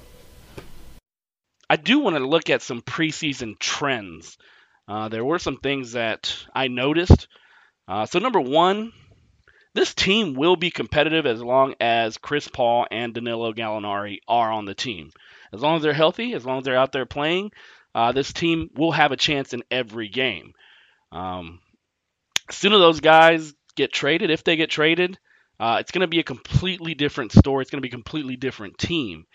I 1.70 1.76
do 1.78 2.00
want 2.00 2.16
to 2.16 2.28
look 2.28 2.50
at 2.50 2.62
some 2.62 2.82
preseason 2.82 3.58
trends. 3.60 4.38
Uh, 4.88 5.10
there 5.10 5.26
were 5.26 5.40
some 5.40 5.58
things 5.58 5.94
that 5.94 6.36
I 6.54 6.68
noticed. 6.68 7.28
Uh, 7.88 8.06
so, 8.06 8.20
number 8.20 8.40
one, 8.40 8.92
this 9.74 9.94
team 9.94 10.36
will 10.36 10.56
be 10.56 10.72
competitive 10.72 11.26
as 11.26 11.42
long 11.42 11.76
as 11.80 12.18
Chris 12.18 12.48
Paul 12.48 12.88
and 12.90 13.14
Danilo 13.14 13.52
Gallinari 13.54 14.20
are 14.28 14.52
on 14.52 14.66
the 14.66 14.76
team. 14.76 15.12
As 15.54 15.62
long 15.62 15.76
as 15.76 15.82
they're 15.82 15.94
healthy, 15.94 16.34
as 16.34 16.46
long 16.46 16.60
as 16.60 16.66
they're 16.66 16.78
out 16.78 16.92
there 16.92 17.06
playing, 17.06 17.52
uh, 17.94 18.12
this 18.12 18.32
team 18.32 18.70
will 18.76 18.92
have 18.92 19.12
a 19.12 19.18
chance 19.18 19.54
in 19.54 19.64
every 19.72 20.10
game. 20.10 20.54
Um, 21.12 21.60
as 22.50 22.56
soon 22.56 22.74
as 22.74 22.80
those 22.80 23.00
guys 23.00 23.54
get 23.76 23.92
traded, 23.92 24.30
if 24.30 24.44
they 24.44 24.56
get 24.56 24.70
traded, 24.70 25.18
uh, 25.60 25.78
it's 25.80 25.92
going 25.92 26.02
to 26.02 26.08
be 26.08 26.20
a 26.20 26.24
completely 26.24 26.94
different 26.94 27.32
story. 27.32 27.62
It's 27.62 27.72
going 27.72 27.82
to 27.82 27.88
be 27.88 27.90
a 27.90 27.92
completely 27.92 28.36
different 28.36 28.78
team. 28.78 29.26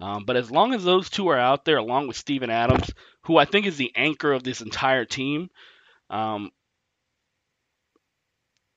Um, 0.00 0.24
but 0.24 0.36
as 0.36 0.50
long 0.50 0.72
as 0.72 0.82
those 0.82 1.10
two 1.10 1.28
are 1.28 1.38
out 1.38 1.64
there, 1.64 1.76
along 1.76 2.08
with 2.08 2.16
Steven 2.16 2.50
Adams, 2.50 2.90
who 3.22 3.36
I 3.36 3.44
think 3.44 3.66
is 3.66 3.76
the 3.76 3.92
anchor 3.94 4.32
of 4.32 4.42
this 4.42 4.62
entire 4.62 5.04
team, 5.04 5.50
um, 6.08 6.50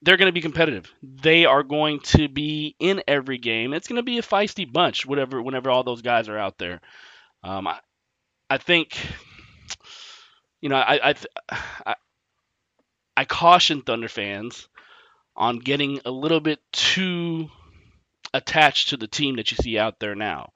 they're 0.01 0.17
going 0.17 0.27
to 0.27 0.33
be 0.33 0.41
competitive. 0.41 0.91
They 1.01 1.45
are 1.45 1.63
going 1.63 2.01
to 2.01 2.27
be 2.27 2.75
in 2.77 3.03
every 3.07 3.37
game. 3.37 3.73
It's 3.73 3.87
going 3.87 3.97
to 3.97 4.03
be 4.03 4.17
a 4.17 4.21
feisty 4.21 4.71
bunch, 4.71 5.05
whatever, 5.05 5.41
whenever 5.41 5.69
all 5.71 5.83
those 5.83 6.01
guys 6.01 6.27
are 6.27 6.37
out 6.37 6.57
there. 6.57 6.81
Um, 7.41 7.67
I, 7.67 7.79
I 8.49 8.57
think, 8.57 8.97
you 10.59 10.67
know, 10.67 10.75
I, 10.75 11.11
I, 11.11 11.15
I, 11.85 11.95
I 13.15 13.25
caution 13.25 13.81
Thunder 13.81 14.09
fans 14.09 14.67
on 15.37 15.59
getting 15.59 16.01
a 16.03 16.11
little 16.11 16.41
bit 16.41 16.59
too 16.73 17.49
attached 18.33 18.89
to 18.89 18.97
the 18.97 19.07
team 19.07 19.37
that 19.37 19.51
you 19.51 19.57
see 19.57 19.77
out 19.79 19.99
there 19.99 20.15
now. 20.15 20.51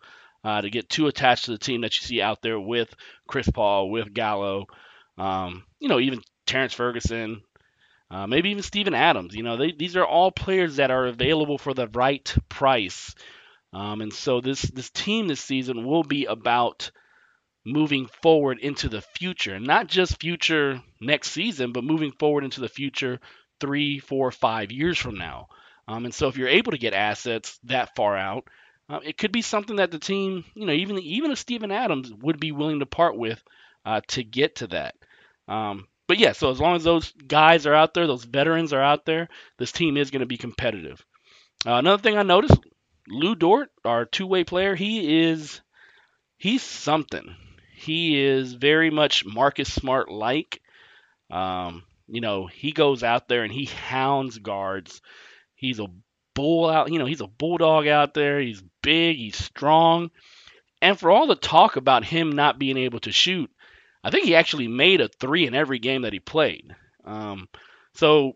Uh, 0.47 0.61
to 0.61 0.69
get 0.69 0.89
too 0.89 1.07
attached 1.07 1.43
to 1.43 1.51
the 1.51 1.57
team 1.57 1.81
that 1.81 1.99
you 1.99 2.07
see 2.07 2.21
out 2.21 2.41
there 2.41 2.57
with 2.57 2.95
Chris 3.27 3.49
Paul, 3.49 3.89
with 3.89 4.13
Gallo, 4.13 4.67
um, 5.17 5.65
you 5.77 5.89
know, 5.89 5.99
even 5.99 6.21
Terrence 6.45 6.71
Ferguson, 6.73 7.41
uh, 8.09 8.27
maybe 8.27 8.51
even 8.51 8.63
Steven 8.63 8.93
Adams. 8.93 9.35
You 9.35 9.43
know, 9.43 9.57
they, 9.57 9.73
these 9.73 9.97
are 9.97 10.05
all 10.05 10.31
players 10.31 10.77
that 10.77 10.89
are 10.89 11.05
available 11.07 11.57
for 11.57 11.73
the 11.73 11.89
right 11.89 12.33
price. 12.47 13.13
Um, 13.73 13.99
and 13.99 14.13
so 14.13 14.39
this 14.39 14.61
this 14.61 14.89
team 14.89 15.27
this 15.27 15.41
season 15.41 15.85
will 15.85 16.03
be 16.03 16.23
about 16.27 16.91
moving 17.65 18.07
forward 18.21 18.59
into 18.59 18.87
the 18.87 19.01
future, 19.01 19.59
not 19.59 19.87
just 19.87 20.21
future 20.21 20.81
next 21.01 21.31
season, 21.31 21.73
but 21.73 21.83
moving 21.83 22.13
forward 22.13 22.45
into 22.45 22.61
the 22.61 22.69
future 22.69 23.19
three, 23.59 23.99
four, 23.99 24.31
five 24.31 24.71
years 24.71 24.97
from 24.97 25.17
now. 25.17 25.49
Um, 25.89 26.05
and 26.05 26.13
so 26.13 26.29
if 26.29 26.37
you're 26.37 26.47
able 26.47 26.71
to 26.71 26.77
get 26.77 26.93
assets 26.93 27.59
that 27.65 27.97
far 27.97 28.15
out, 28.15 28.47
uh, 28.89 28.99
it 29.03 29.17
could 29.17 29.31
be 29.31 29.41
something 29.41 29.77
that 29.77 29.91
the 29.91 29.99
team, 29.99 30.45
you 30.55 30.65
know, 30.65 30.73
even 30.73 30.97
even 30.99 31.31
a 31.31 31.35
Steven 31.35 31.71
Adams 31.71 32.11
would 32.13 32.39
be 32.39 32.51
willing 32.51 32.79
to 32.79 32.85
part 32.85 33.17
with 33.17 33.41
uh, 33.85 34.01
to 34.07 34.23
get 34.23 34.57
to 34.57 34.67
that. 34.67 34.95
Um, 35.47 35.87
but 36.07 36.19
yeah, 36.19 36.31
so 36.31 36.51
as 36.51 36.59
long 36.59 36.75
as 36.75 36.83
those 36.83 37.11
guys 37.11 37.65
are 37.65 37.73
out 37.73 37.93
there, 37.93 38.07
those 38.07 38.23
veterans 38.23 38.71
are 38.71 38.81
out 38.81 39.05
there, 39.05 39.27
this 39.57 39.71
team 39.71 39.97
is 39.97 40.11
going 40.11 40.21
to 40.21 40.25
be 40.25 40.37
competitive. 40.37 41.05
Uh, 41.65 41.73
another 41.73 42.01
thing 42.01 42.17
I 42.17 42.23
noticed, 42.23 42.59
Lu 43.09 43.35
Dort, 43.35 43.69
our 43.83 44.05
two-way 44.05 44.43
player, 44.43 44.75
he 44.75 45.25
is 45.25 45.59
he's 46.37 46.63
something. 46.63 47.35
He 47.75 48.19
is 48.21 48.53
very 48.53 48.89
much 48.89 49.25
Marcus 49.25 49.71
Smart 49.71 50.09
like. 50.09 50.61
Um, 51.29 51.83
you 52.07 52.21
know, 52.21 52.47
he 52.47 52.71
goes 52.71 53.03
out 53.03 53.27
there 53.27 53.43
and 53.43 53.51
he 53.51 53.65
hounds 53.65 54.37
guards. 54.37 55.01
He's 55.55 55.79
a 55.79 55.87
bull 56.37 56.69
out, 56.69 56.91
you 56.91 56.99
know, 56.99 57.07
he's 57.07 57.21
a 57.21 57.27
bulldog 57.27 57.87
out 57.87 58.13
there. 58.13 58.39
He's 58.39 58.63
big, 58.83 59.17
he's 59.17 59.35
strong. 59.35 60.11
And 60.83 60.97
for 60.97 61.09
all 61.09 61.25
the 61.25 61.35
talk 61.35 61.75
about 61.75 62.05
him 62.05 62.31
not 62.31 62.59
being 62.59 62.77
able 62.77 62.99
to 62.99 63.11
shoot, 63.11 63.49
I 64.03 64.11
think 64.11 64.25
he 64.25 64.35
actually 64.35 64.67
made 64.67 65.01
a 65.01 65.07
three 65.07 65.47
in 65.47 65.55
every 65.55 65.79
game 65.79 66.03
that 66.03 66.13
he 66.13 66.19
played. 66.19 66.75
Um, 67.03 67.49
so, 67.95 68.33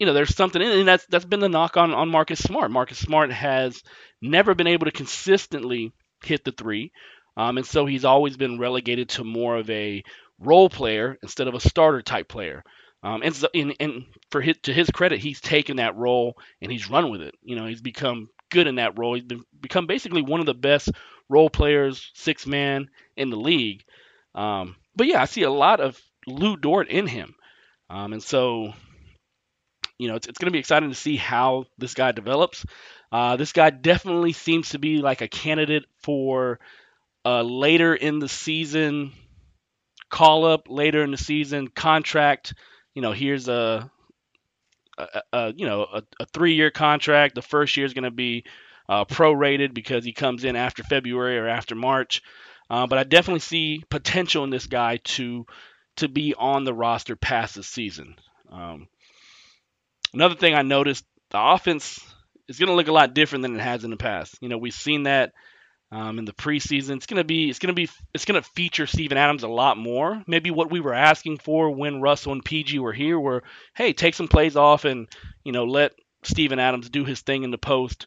you 0.00 0.06
know, 0.06 0.12
there's 0.12 0.34
something 0.34 0.60
in 0.60 0.68
it, 0.68 0.78
and 0.80 0.88
that's 0.88 1.06
that's 1.06 1.24
been 1.24 1.38
the 1.38 1.48
knock 1.48 1.76
on 1.76 1.94
on 1.94 2.08
Marcus 2.08 2.42
Smart. 2.42 2.72
Marcus 2.72 2.98
Smart 2.98 3.30
has 3.30 3.80
never 4.20 4.56
been 4.56 4.66
able 4.66 4.86
to 4.86 4.90
consistently 4.90 5.92
hit 6.24 6.44
the 6.44 6.50
three, 6.50 6.90
um, 7.36 7.58
and 7.58 7.66
so 7.66 7.86
he's 7.86 8.04
always 8.04 8.36
been 8.36 8.58
relegated 8.58 9.10
to 9.10 9.22
more 9.22 9.56
of 9.56 9.70
a 9.70 10.02
role 10.40 10.68
player 10.68 11.16
instead 11.22 11.46
of 11.46 11.54
a 11.54 11.60
starter 11.60 12.02
type 12.02 12.28
player. 12.28 12.64
Um, 13.04 13.20
and, 13.22 13.36
so, 13.36 13.48
and, 13.54 13.76
and 13.78 14.06
for 14.30 14.40
his, 14.40 14.56
to 14.62 14.72
his 14.72 14.88
credit, 14.90 15.20
he's 15.20 15.40
taken 15.40 15.76
that 15.76 15.94
role 15.94 16.38
and 16.62 16.72
he's 16.72 16.88
run 16.88 17.10
with 17.10 17.20
it. 17.20 17.34
You 17.42 17.54
know, 17.54 17.66
he's 17.66 17.82
become 17.82 18.30
good 18.50 18.66
in 18.66 18.76
that 18.76 18.98
role. 18.98 19.14
He's 19.14 19.24
been 19.24 19.42
become 19.60 19.86
basically 19.86 20.22
one 20.22 20.40
of 20.40 20.46
the 20.46 20.54
best 20.54 20.90
role 21.28 21.50
players, 21.50 22.10
six 22.14 22.46
man 22.46 22.88
in 23.16 23.28
the 23.28 23.36
league. 23.36 23.84
Um, 24.34 24.76
but 24.96 25.06
yeah, 25.06 25.20
I 25.20 25.26
see 25.26 25.42
a 25.42 25.50
lot 25.50 25.80
of 25.80 26.00
Lu 26.26 26.56
Dort 26.56 26.88
in 26.88 27.06
him, 27.06 27.34
um, 27.90 28.14
and 28.14 28.22
so 28.22 28.72
you 29.98 30.08
know 30.08 30.14
it's, 30.14 30.26
it's 30.26 30.38
going 30.38 30.46
to 30.46 30.52
be 30.52 30.58
exciting 30.58 30.88
to 30.88 30.94
see 30.94 31.16
how 31.16 31.66
this 31.76 31.94
guy 31.94 32.12
develops. 32.12 32.64
Uh, 33.12 33.36
this 33.36 33.52
guy 33.52 33.70
definitely 33.70 34.32
seems 34.32 34.70
to 34.70 34.78
be 34.78 34.98
like 34.98 35.20
a 35.20 35.28
candidate 35.28 35.84
for 36.02 36.58
uh, 37.24 37.42
later 37.42 37.94
in 37.94 38.18
the 38.18 38.28
season 38.28 39.12
call 40.10 40.44
up, 40.44 40.68
later 40.68 41.02
in 41.02 41.10
the 41.10 41.16
season 41.16 41.68
contract. 41.68 42.54
You 42.94 43.02
know, 43.02 43.12
here's 43.12 43.48
a, 43.48 43.90
a, 44.96 45.22
a 45.32 45.52
you 45.54 45.66
know 45.66 45.82
a, 45.82 46.02
a 46.20 46.26
three 46.26 46.54
year 46.54 46.70
contract. 46.70 47.34
The 47.34 47.42
first 47.42 47.76
year 47.76 47.86
is 47.86 47.94
going 47.94 48.04
to 48.04 48.10
be 48.10 48.44
uh, 48.88 49.04
prorated 49.04 49.74
because 49.74 50.04
he 50.04 50.12
comes 50.12 50.44
in 50.44 50.56
after 50.56 50.82
February 50.82 51.38
or 51.38 51.48
after 51.48 51.74
March. 51.74 52.22
Uh, 52.70 52.86
but 52.86 52.98
I 52.98 53.04
definitely 53.04 53.40
see 53.40 53.84
potential 53.90 54.44
in 54.44 54.50
this 54.50 54.66
guy 54.66 54.98
to 55.04 55.46
to 55.96 56.08
be 56.08 56.34
on 56.34 56.64
the 56.64 56.74
roster 56.74 57.16
past 57.16 57.54
the 57.54 57.62
season. 57.62 58.16
Um, 58.50 58.88
another 60.12 60.34
thing 60.34 60.54
I 60.54 60.62
noticed, 60.62 61.04
the 61.30 61.40
offense 61.40 62.00
is 62.48 62.58
going 62.58 62.68
to 62.68 62.74
look 62.74 62.88
a 62.88 62.92
lot 62.92 63.14
different 63.14 63.42
than 63.42 63.56
it 63.56 63.62
has 63.62 63.84
in 63.84 63.90
the 63.90 63.96
past. 63.96 64.36
You 64.40 64.48
know, 64.48 64.58
we've 64.58 64.74
seen 64.74 65.04
that 65.04 65.32
um, 65.90 66.18
in 66.18 66.24
the 66.24 66.32
preseason. 66.32 66.96
It's 66.96 67.06
to 67.06 67.24
be 67.24 67.50
it's 67.50 67.58
to 67.58 67.72
be 67.72 67.88
it's 68.12 68.24
to 68.24 68.42
feature 68.42 68.86
Steven 68.86 69.18
Adams 69.18 69.42
a 69.42 69.48
lot 69.48 69.76
more. 69.76 70.22
Maybe 70.26 70.50
what 70.50 70.70
we 70.70 70.80
were 70.80 70.94
asking 70.94 71.38
for 71.38 71.70
when 71.70 72.00
Russell 72.00 72.32
and 72.32 72.44
PG 72.44 72.78
were 72.78 72.92
here 72.92 73.18
were, 73.18 73.42
hey, 73.74 73.92
take 73.92 74.14
some 74.14 74.28
plays 74.28 74.56
off 74.56 74.84
and 74.84 75.08
you 75.44 75.52
know 75.52 75.64
let 75.64 75.92
Steven 76.22 76.58
Adams 76.58 76.90
do 76.90 77.04
his 77.04 77.20
thing 77.20 77.44
in 77.44 77.50
the 77.50 77.58
post. 77.58 78.06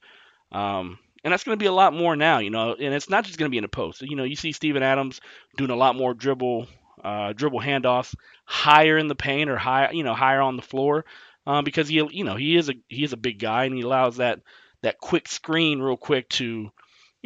Um, 0.52 1.00
and 1.24 1.32
that's 1.32 1.44
going 1.44 1.58
to 1.58 1.64
be 1.64 1.68
a 1.68 1.74
lot 1.74 1.94
more 1.94 2.16
now, 2.16 2.40
you 2.40 2.50
know. 2.50 2.74
And 2.74 2.94
it's 2.94 3.10
not 3.10 3.26
just 3.26 3.38
going 3.38 3.50
to 3.50 3.52
be 3.52 3.58
in 3.58 3.64
the 3.64 3.68
post. 3.68 4.02
You 4.02 4.16
know, 4.16 4.24
you 4.24 4.36
see 4.36 4.52
Steven 4.52 4.84
Adams 4.84 5.20
doing 5.58 5.72
a 5.72 5.76
lot 5.76 5.96
more 5.96 6.14
dribble, 6.14 6.68
uh, 7.04 7.34
dribble 7.34 7.62
handoffs 7.62 8.16
higher 8.46 8.98
in 8.98 9.08
the 9.08 9.16
paint 9.16 9.50
or 9.50 9.58
high, 9.58 9.92
you 9.92 10.04
know, 10.04 10.14
higher 10.14 10.42
on 10.42 10.56
the 10.56 10.62
floor, 10.62 11.06
um, 11.46 11.66
because 11.66 11.90
he, 11.90 11.96
you 12.12 12.24
know, 12.24 12.36
he 12.36 12.56
is 12.56 12.70
a 12.70 12.74
he 12.88 13.04
is 13.04 13.14
a 13.14 13.18
big 13.18 13.40
guy 13.40 13.66
and 13.66 13.76
he 13.76 13.82
allows 13.82 14.18
that 14.18 14.40
that 14.84 15.00
quick 15.00 15.28
screen 15.28 15.80
real 15.80 15.98
quick 15.98 16.30
to, 16.30 16.72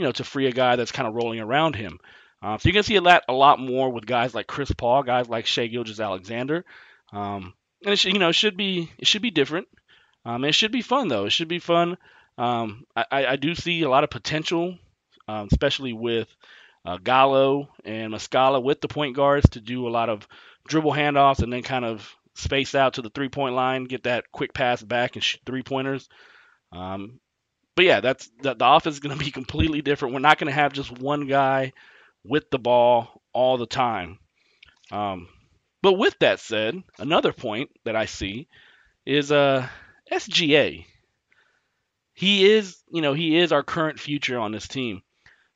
you 0.02 0.08
know, 0.08 0.12
to 0.14 0.24
free 0.24 0.48
a 0.48 0.52
guy 0.52 0.76
that's 0.76 0.92
kind 0.92 1.08
of 1.08 1.14
rolling 1.14 1.40
around 1.40 1.76
him. 1.76 2.00
Uh, 2.42 2.58
so 2.58 2.68
you 2.68 2.74
can 2.74 2.84
see 2.84 2.96
a 2.96 3.02
lot 3.02 3.24
a 3.30 3.34
lot 3.34 3.60
more 3.60 3.90
with 3.92 4.06
guys 4.06 4.34
like 4.34 4.48
Chris 4.48 4.72
Paul, 4.72 5.04
guys 5.04 5.30
like 5.30 5.46
Shai 5.46 5.68
Gilgeous-Alexander, 5.68 6.66
um, 7.14 7.54
and 7.84 7.94
it 7.94 8.00
should, 8.00 8.14
you 8.14 8.20
know, 8.20 8.30
it 8.30 8.36
should 8.36 8.58
be 8.58 8.92
it 8.98 9.08
should 9.08 9.22
be 9.22 9.32
different. 9.32 9.68
Um, 10.26 10.44
it 10.44 10.54
should 10.54 10.72
be 10.72 10.82
fun 10.82 11.08
though. 11.08 11.26
It 11.26 11.32
should 11.32 11.48
be 11.48 11.60
fun 11.60 11.98
um, 12.42 12.86
I, 12.96 13.06
I, 13.12 13.36
do 13.36 13.54
see 13.54 13.84
a 13.84 13.90
lot 13.90 14.04
of 14.04 14.10
potential, 14.10 14.78
um, 15.28 15.48
especially 15.52 15.94
with 15.94 16.28
uh, 16.86 16.98
Gallo 16.98 17.70
and 17.86 18.12
Muscala 18.12 18.64
with 18.64 18.82
the 18.82 18.88
point 18.88 19.16
guards 19.16 19.50
to 19.52 19.62
do 19.62 19.88
a 19.88 19.92
lot 19.92 20.10
of 20.10 20.28
dribble 20.68 20.94
handoffs 20.94 21.44
and 21.44 21.54
then 21.54 21.62
kind 21.62 21.86
of 21.86 22.16
space 22.34 22.74
out 22.74 22.96
to 22.96 23.04
the 23.04 23.12
three 23.12 23.30
point 23.30 23.54
line, 23.54 23.84
get 23.84 24.04
that 24.04 24.32
quick 24.32 24.54
pass 24.56 24.82
back 24.82 25.16
and 25.16 25.24
shoot 25.24 25.42
three 25.46 25.62
pointers. 25.62 26.10
Um, 26.72 27.20
but 27.76 27.86
yeah, 27.86 28.02
that's 28.02 28.30
the, 28.42 28.54
the 28.54 28.68
offense 28.68 28.96
is 28.96 29.00
going 29.00 29.18
to 29.18 29.24
be 29.24 29.32
completely 29.40 29.82
different. 29.82 30.14
We're 30.14 30.22
not 30.22 30.38
going 30.38 30.48
to 30.48 30.60
have 30.60 30.74
just 30.74 30.92
one 30.92 31.28
guy 31.28 31.74
with 32.24 32.50
the 32.52 32.60
ball 32.60 33.22
all 33.34 33.58
the 33.58 33.66
time. 33.66 34.20
Um, 34.92 35.28
but 35.82 35.94
with 35.94 36.18
that 36.20 36.40
said, 36.40 36.82
another 37.00 37.34
point 37.34 37.72
that 37.86 37.96
I 37.96 38.06
see 38.06 38.48
is 39.06 39.32
uh, 39.32 39.68
SGA 40.12 40.86
he 42.22 42.52
is, 42.52 42.78
you 42.92 43.02
know, 43.02 43.14
he 43.14 43.38
is 43.38 43.52
our 43.52 43.64
current 43.64 44.00
future 44.00 44.38
on 44.38 44.52
this 44.52 44.68
team. 44.68 45.02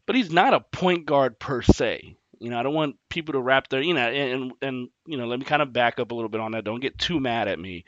But 0.07 0.15
he's 0.15 0.31
not 0.31 0.55
a 0.55 0.59
point 0.59 1.05
guard 1.05 1.39
per 1.39 1.61
se. 1.61 2.17
You 2.39 2.49
know, 2.49 2.59
I 2.59 2.63
don't 2.63 2.73
want 2.73 2.97
people 3.09 3.33
to 3.33 3.39
wrap 3.39 3.69
their, 3.69 3.81
you 3.81 3.93
know, 3.93 4.01
and 4.07 4.51
and 4.61 4.89
you 5.05 5.17
know, 5.17 5.27
let 5.27 5.39
me 5.39 5.45
kind 5.45 5.61
of 5.61 5.73
back 5.73 5.99
up 5.99 6.11
a 6.11 6.15
little 6.15 6.29
bit 6.29 6.41
on 6.41 6.51
that. 6.51 6.63
Don't 6.63 6.81
get 6.81 6.97
too 6.97 7.19
mad 7.19 7.47
at 7.47 7.59
me. 7.59 7.85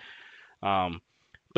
Um, 0.62 1.01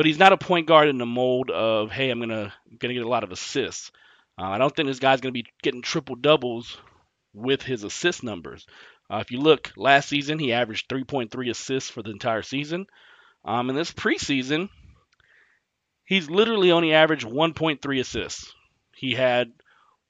but 0.00 0.06
he's 0.06 0.18
not 0.18 0.32
a 0.32 0.38
point 0.38 0.66
guard 0.66 0.88
in 0.88 0.96
the 0.96 1.04
mold 1.04 1.50
of, 1.50 1.90
hey, 1.90 2.08
I'm 2.08 2.20
gonna 2.20 2.54
gonna 2.78 2.94
get 2.94 3.04
a 3.04 3.08
lot 3.08 3.22
of 3.22 3.32
assists. 3.32 3.92
Uh, 4.38 4.46
I 4.46 4.56
don't 4.56 4.74
think 4.74 4.86
this 4.86 4.98
guy's 4.98 5.20
gonna 5.20 5.30
be 5.30 5.44
getting 5.62 5.82
triple 5.82 6.16
doubles 6.16 6.78
with 7.34 7.60
his 7.60 7.84
assist 7.84 8.22
numbers. 8.22 8.66
Uh, 9.12 9.18
if 9.18 9.30
you 9.30 9.40
look 9.40 9.72
last 9.76 10.08
season, 10.08 10.38
he 10.38 10.54
averaged 10.54 10.88
3.3 10.88 11.50
assists 11.50 11.90
for 11.90 12.02
the 12.02 12.12
entire 12.12 12.40
season. 12.40 12.86
Um, 13.44 13.68
in 13.68 13.76
this 13.76 13.92
preseason, 13.92 14.70
he's 16.06 16.30
literally 16.30 16.72
only 16.72 16.94
averaged 16.94 17.26
1.3 17.26 18.00
assists. 18.00 18.54
He 18.96 19.12
had 19.12 19.52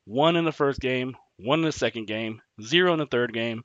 one 0.04 0.36
in 0.36 0.44
the 0.44 0.52
first 0.52 0.78
game, 0.78 1.16
one 1.36 1.58
in 1.58 1.64
the 1.64 1.72
second 1.72 2.06
game, 2.06 2.42
zero 2.62 2.92
in 2.92 3.00
the 3.00 3.06
third 3.06 3.32
game, 3.32 3.64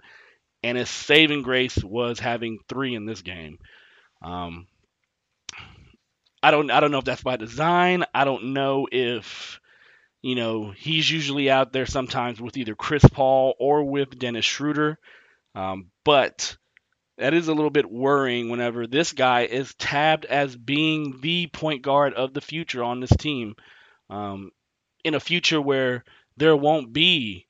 and 0.63 0.75
his 0.75 0.89
saving 0.89 1.44
grace 1.44 1.77
was 1.84 2.17
having 2.17 2.58
three 2.67 2.96
in 2.96 3.05
this 3.05 3.22
game. 3.22 3.60
Um, 4.24 4.65
I 6.46 6.52
don't 6.52 6.70
I 6.70 6.80
don't 6.80 6.92
know 6.92 7.00
if 7.00 7.06
that's 7.06 7.24
by 7.24 7.38
design. 7.38 8.04
I 8.14 8.24
don't 8.24 8.54
know 8.54 8.88
if 8.92 9.60
you 10.22 10.36
know 10.36 10.70
he's 10.70 11.10
usually 11.10 11.50
out 11.50 11.74
there 11.74 11.88
sometimes 11.88 12.40
with 12.40 12.56
either 12.56 12.75
Chris 12.75 13.04
Paul 13.04 13.56
or 13.60 13.84
with 13.84 14.20
Dennis 14.20 14.46
Schroeder, 14.46 15.00
um, 15.56 15.88
but 16.04 16.56
that 17.18 17.34
is 17.34 17.48
a 17.48 17.54
little 17.56 17.72
bit 17.72 17.92
worrying 17.92 18.50
whenever 18.50 18.86
this 18.86 19.12
guy 19.14 19.46
is 19.46 19.74
tabbed 19.74 20.25
as 20.25 20.56
being 20.56 21.20
the 21.20 21.48
point 21.48 21.82
guard 21.82 22.14
of 22.14 22.32
the 22.36 22.42
future 22.42 22.84
on 22.84 23.00
this 23.00 23.16
team. 23.18 23.56
Um, 24.12 24.52
in 25.04 25.16
a 25.16 25.20
future 25.20 25.60
where 25.60 26.04
there 26.38 26.56
won't 26.56 26.94
be 26.94 27.48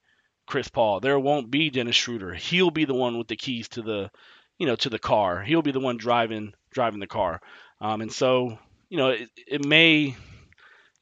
Chris 0.48 0.70
Paul, 0.70 1.02
there 1.02 1.20
won't 1.20 1.52
be 1.52 1.70
Dennis 1.70 1.98
Schroeder. 1.98 2.34
He'll 2.34 2.72
be 2.72 2.86
the 2.86 2.94
one 2.94 3.18
with 3.18 3.28
the 3.28 3.36
keys 3.36 3.68
to 3.70 3.82
the, 3.82 4.10
you 4.58 4.68
know, 4.68 4.78
to 4.78 4.90
the 4.90 5.00
car. 5.00 5.44
He'll 5.44 5.62
be 5.62 5.74
the 5.74 5.82
one 5.82 5.98
driving 5.98 6.54
driving 6.72 7.02
the 7.02 7.08
car. 7.08 7.42
Um, 7.82 8.00
and 8.00 8.12
so, 8.12 8.58
you 8.96 9.02
know, 9.02 9.10
it, 9.10 9.30
it 9.46 9.66
may, 9.66 10.16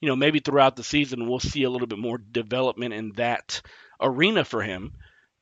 you 0.02 0.10
know, 0.10 0.16
maybe 0.16 0.40
throughout 0.40 0.76
the 0.76 0.84
season 0.84 1.30
we'll 1.30 1.40
see 1.40 1.62
a 1.62 1.70
little 1.70 1.86
bit 1.86 2.00
more 2.00 2.18
development 2.18 2.92
in 2.92 3.12
that 3.18 3.62
arena 4.02 4.44
for 4.44 4.64
him. 4.64 4.94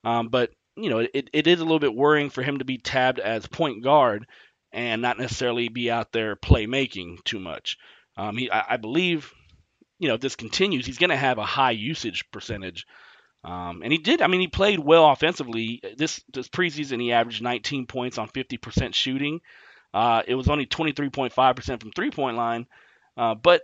Um, 0.04 0.28
but 0.28 0.52
you 0.76 0.90
know, 0.90 1.00
it, 1.00 1.30
it 1.32 1.48
is 1.48 1.62
a 1.62 1.64
little 1.64 1.80
bit 1.80 1.96
worrying 1.96 2.30
for 2.30 2.44
him 2.44 2.58
to 2.58 2.66
be 2.66 2.78
tabbed 2.78 3.20
as 3.20 3.48
point 3.48 3.86
guard 3.86 4.28
and 4.74 5.02
not 5.02 5.18
necessarily 5.18 5.70
be 5.70 5.90
out 5.90 6.12
there 6.12 6.36
playmaking 6.36 7.24
too 7.24 7.40
much. 7.40 7.78
Um, 8.18 8.36
he, 8.36 8.52
I, 8.52 8.74
I 8.74 8.78
believe, 8.78 9.32
you 10.00 10.10
know, 10.10 10.16
if 10.16 10.22
this 10.22 10.36
continues, 10.36 10.86
he's 10.86 10.98
going 10.98 11.10
to 11.12 11.16
have 11.16 11.38
a 11.38 11.46
high 11.46 11.72
usage 11.72 12.26
percentage. 12.32 12.86
Um, 13.46 13.82
and 13.82 13.94
he 13.94 13.98
did. 13.98 14.22
I 14.22 14.28
mean, 14.28 14.42
he 14.42 14.50
played 14.50 14.80
well 14.80 15.10
offensively. 15.10 15.82
This 15.96 16.22
this 16.34 16.50
preseason, 16.50 17.00
he 17.00 17.14
averaged 17.14 17.42
19 17.42 17.88
points 17.88 18.18
on 18.18 18.28
50% 18.28 18.94
shooting. 18.94 19.40
Uh, 19.94 20.24
it 20.28 20.36
was 20.36 20.48
only 20.48 20.66
23.5% 20.66 21.82
from 21.82 21.92
three 21.92 22.12
point 22.12 22.38
line. 22.38 22.68
Uh, 23.18 23.36
but 23.36 23.62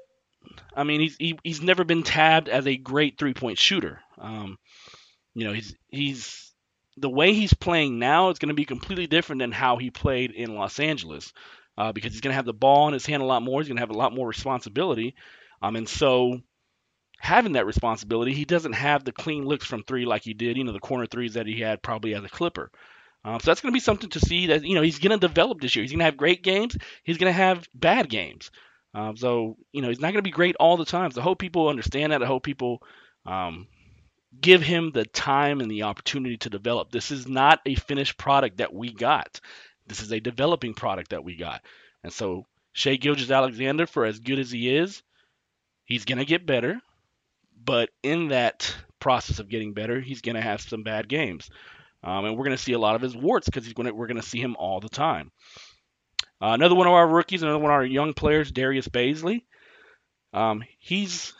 I 0.75 0.83
mean, 0.83 1.01
he's 1.01 1.15
he, 1.17 1.39
he's 1.43 1.61
never 1.61 1.83
been 1.83 2.03
tabbed 2.03 2.49
as 2.49 2.67
a 2.67 2.77
great 2.77 3.17
three 3.17 3.33
point 3.33 3.57
shooter. 3.57 4.01
Um, 4.17 4.57
you 5.33 5.45
know, 5.45 5.53
he's 5.53 5.75
he's 5.89 6.53
the 6.97 7.09
way 7.09 7.33
he's 7.33 7.53
playing 7.53 7.99
now 7.99 8.29
is 8.29 8.39
going 8.39 8.49
to 8.49 8.55
be 8.55 8.65
completely 8.65 9.07
different 9.07 9.39
than 9.39 9.51
how 9.51 9.77
he 9.77 9.91
played 9.91 10.31
in 10.31 10.55
Los 10.55 10.79
Angeles 10.79 11.31
uh, 11.77 11.91
because 11.91 12.11
he's 12.11 12.21
going 12.21 12.31
to 12.31 12.37
have 12.37 12.45
the 12.45 12.53
ball 12.53 12.87
in 12.87 12.93
his 12.93 13.05
hand 13.05 13.21
a 13.21 13.25
lot 13.25 13.43
more. 13.43 13.61
He's 13.61 13.67
going 13.67 13.77
to 13.77 13.81
have 13.81 13.91
a 13.91 13.97
lot 13.97 14.13
more 14.13 14.27
responsibility. 14.27 15.15
Um, 15.61 15.75
and 15.75 15.87
so, 15.87 16.41
having 17.19 17.53
that 17.53 17.65
responsibility, 17.65 18.33
he 18.33 18.45
doesn't 18.45 18.73
have 18.73 19.03
the 19.03 19.11
clean 19.11 19.45
looks 19.45 19.65
from 19.65 19.83
three 19.83 20.05
like 20.05 20.23
he 20.23 20.33
did, 20.33 20.57
you 20.57 20.63
know, 20.63 20.73
the 20.73 20.79
corner 20.79 21.05
threes 21.05 21.35
that 21.35 21.47
he 21.47 21.61
had 21.61 21.83
probably 21.83 22.15
as 22.15 22.23
a 22.23 22.29
Clipper. 22.29 22.71
Um, 23.27 23.41
so 23.41 23.51
that's 23.51 23.59
going 23.59 23.73
to 23.73 23.75
be 23.75 23.81
something 23.81 24.09
to 24.11 24.21
see 24.21 24.47
that, 24.47 24.63
you 24.63 24.73
know, 24.73 24.81
he's 24.81 24.99
going 24.99 25.11
to 25.19 25.27
develop 25.27 25.59
this 25.59 25.75
year. 25.75 25.83
He's 25.83 25.91
going 25.91 25.99
to 25.99 26.05
have 26.05 26.15
great 26.15 26.43
games. 26.43 26.77
He's 27.03 27.17
going 27.17 27.29
to 27.29 27.37
have 27.37 27.67
bad 27.73 28.09
games. 28.09 28.51
Um, 28.93 29.17
so, 29.17 29.57
you 29.73 29.81
know, 29.81 29.89
he's 29.89 29.99
not 29.99 30.13
going 30.13 30.19
to 30.19 30.21
be 30.21 30.31
great 30.31 30.55
all 30.55 30.77
the 30.77 30.85
time. 30.85 31.11
So 31.11 31.19
I 31.19 31.25
hope 31.25 31.37
people 31.37 31.67
understand 31.67 32.13
that. 32.13 32.23
I 32.23 32.25
hope 32.25 32.43
people 32.43 32.81
um, 33.25 33.67
give 34.39 34.61
him 34.61 34.91
the 34.93 35.03
time 35.03 35.59
and 35.59 35.69
the 35.69 35.83
opportunity 35.83 36.37
to 36.37 36.49
develop. 36.49 36.89
This 36.89 37.11
is 37.11 37.27
not 37.27 37.59
a 37.65 37.75
finished 37.75 38.17
product 38.17 38.59
that 38.59 38.73
we 38.73 38.93
got. 38.93 39.41
This 39.87 40.01
is 40.01 40.13
a 40.13 40.21
developing 40.21 40.73
product 40.73 41.09
that 41.09 41.25
we 41.25 41.35
got. 41.35 41.61
And 42.05 42.13
so 42.13 42.45
Shai 42.71 42.95
Gilgeous-Alexander, 42.95 43.87
for 43.87 44.05
as 44.05 44.19
good 44.19 44.39
as 44.39 44.51
he 44.51 44.73
is, 44.73 45.03
he's 45.83 46.05
going 46.05 46.19
to 46.19 46.25
get 46.25 46.45
better. 46.45 46.79
But 47.61 47.89
in 48.03 48.29
that 48.29 48.73
process 49.01 49.39
of 49.39 49.49
getting 49.49 49.73
better, 49.73 49.99
he's 49.99 50.21
going 50.21 50.35
to 50.35 50.41
have 50.41 50.61
some 50.61 50.83
bad 50.83 51.09
games. 51.09 51.49
Um, 52.07 52.23
and 52.23 52.37
we're 52.37 52.45
going 52.45 52.55
to 52.55 52.63
see 52.63 52.71
a 52.71 52.79
lot 52.79 52.95
of 52.95 53.01
his 53.01 53.17
warts 53.17 53.47
because 53.47 53.65
he's 53.65 53.73
going 53.73 53.93
we're 53.93 54.07
going 54.07 54.21
to 54.21 54.27
see 54.27 54.39
him 54.39 54.55
all 54.57 54.79
the 54.79 54.87
time. 54.87 55.29
Uh, 56.41 56.51
another 56.51 56.73
one 56.73 56.87
of 56.87 56.93
our 56.93 57.05
rookies, 57.05 57.41
another 57.43 57.59
one 57.59 57.69
of 57.69 57.75
our 57.75 57.83
young 57.83 58.13
players, 58.13 58.49
Darius 58.49 58.87
Bazley. 58.87 59.41
Um, 60.31 60.63
he's 60.79 61.33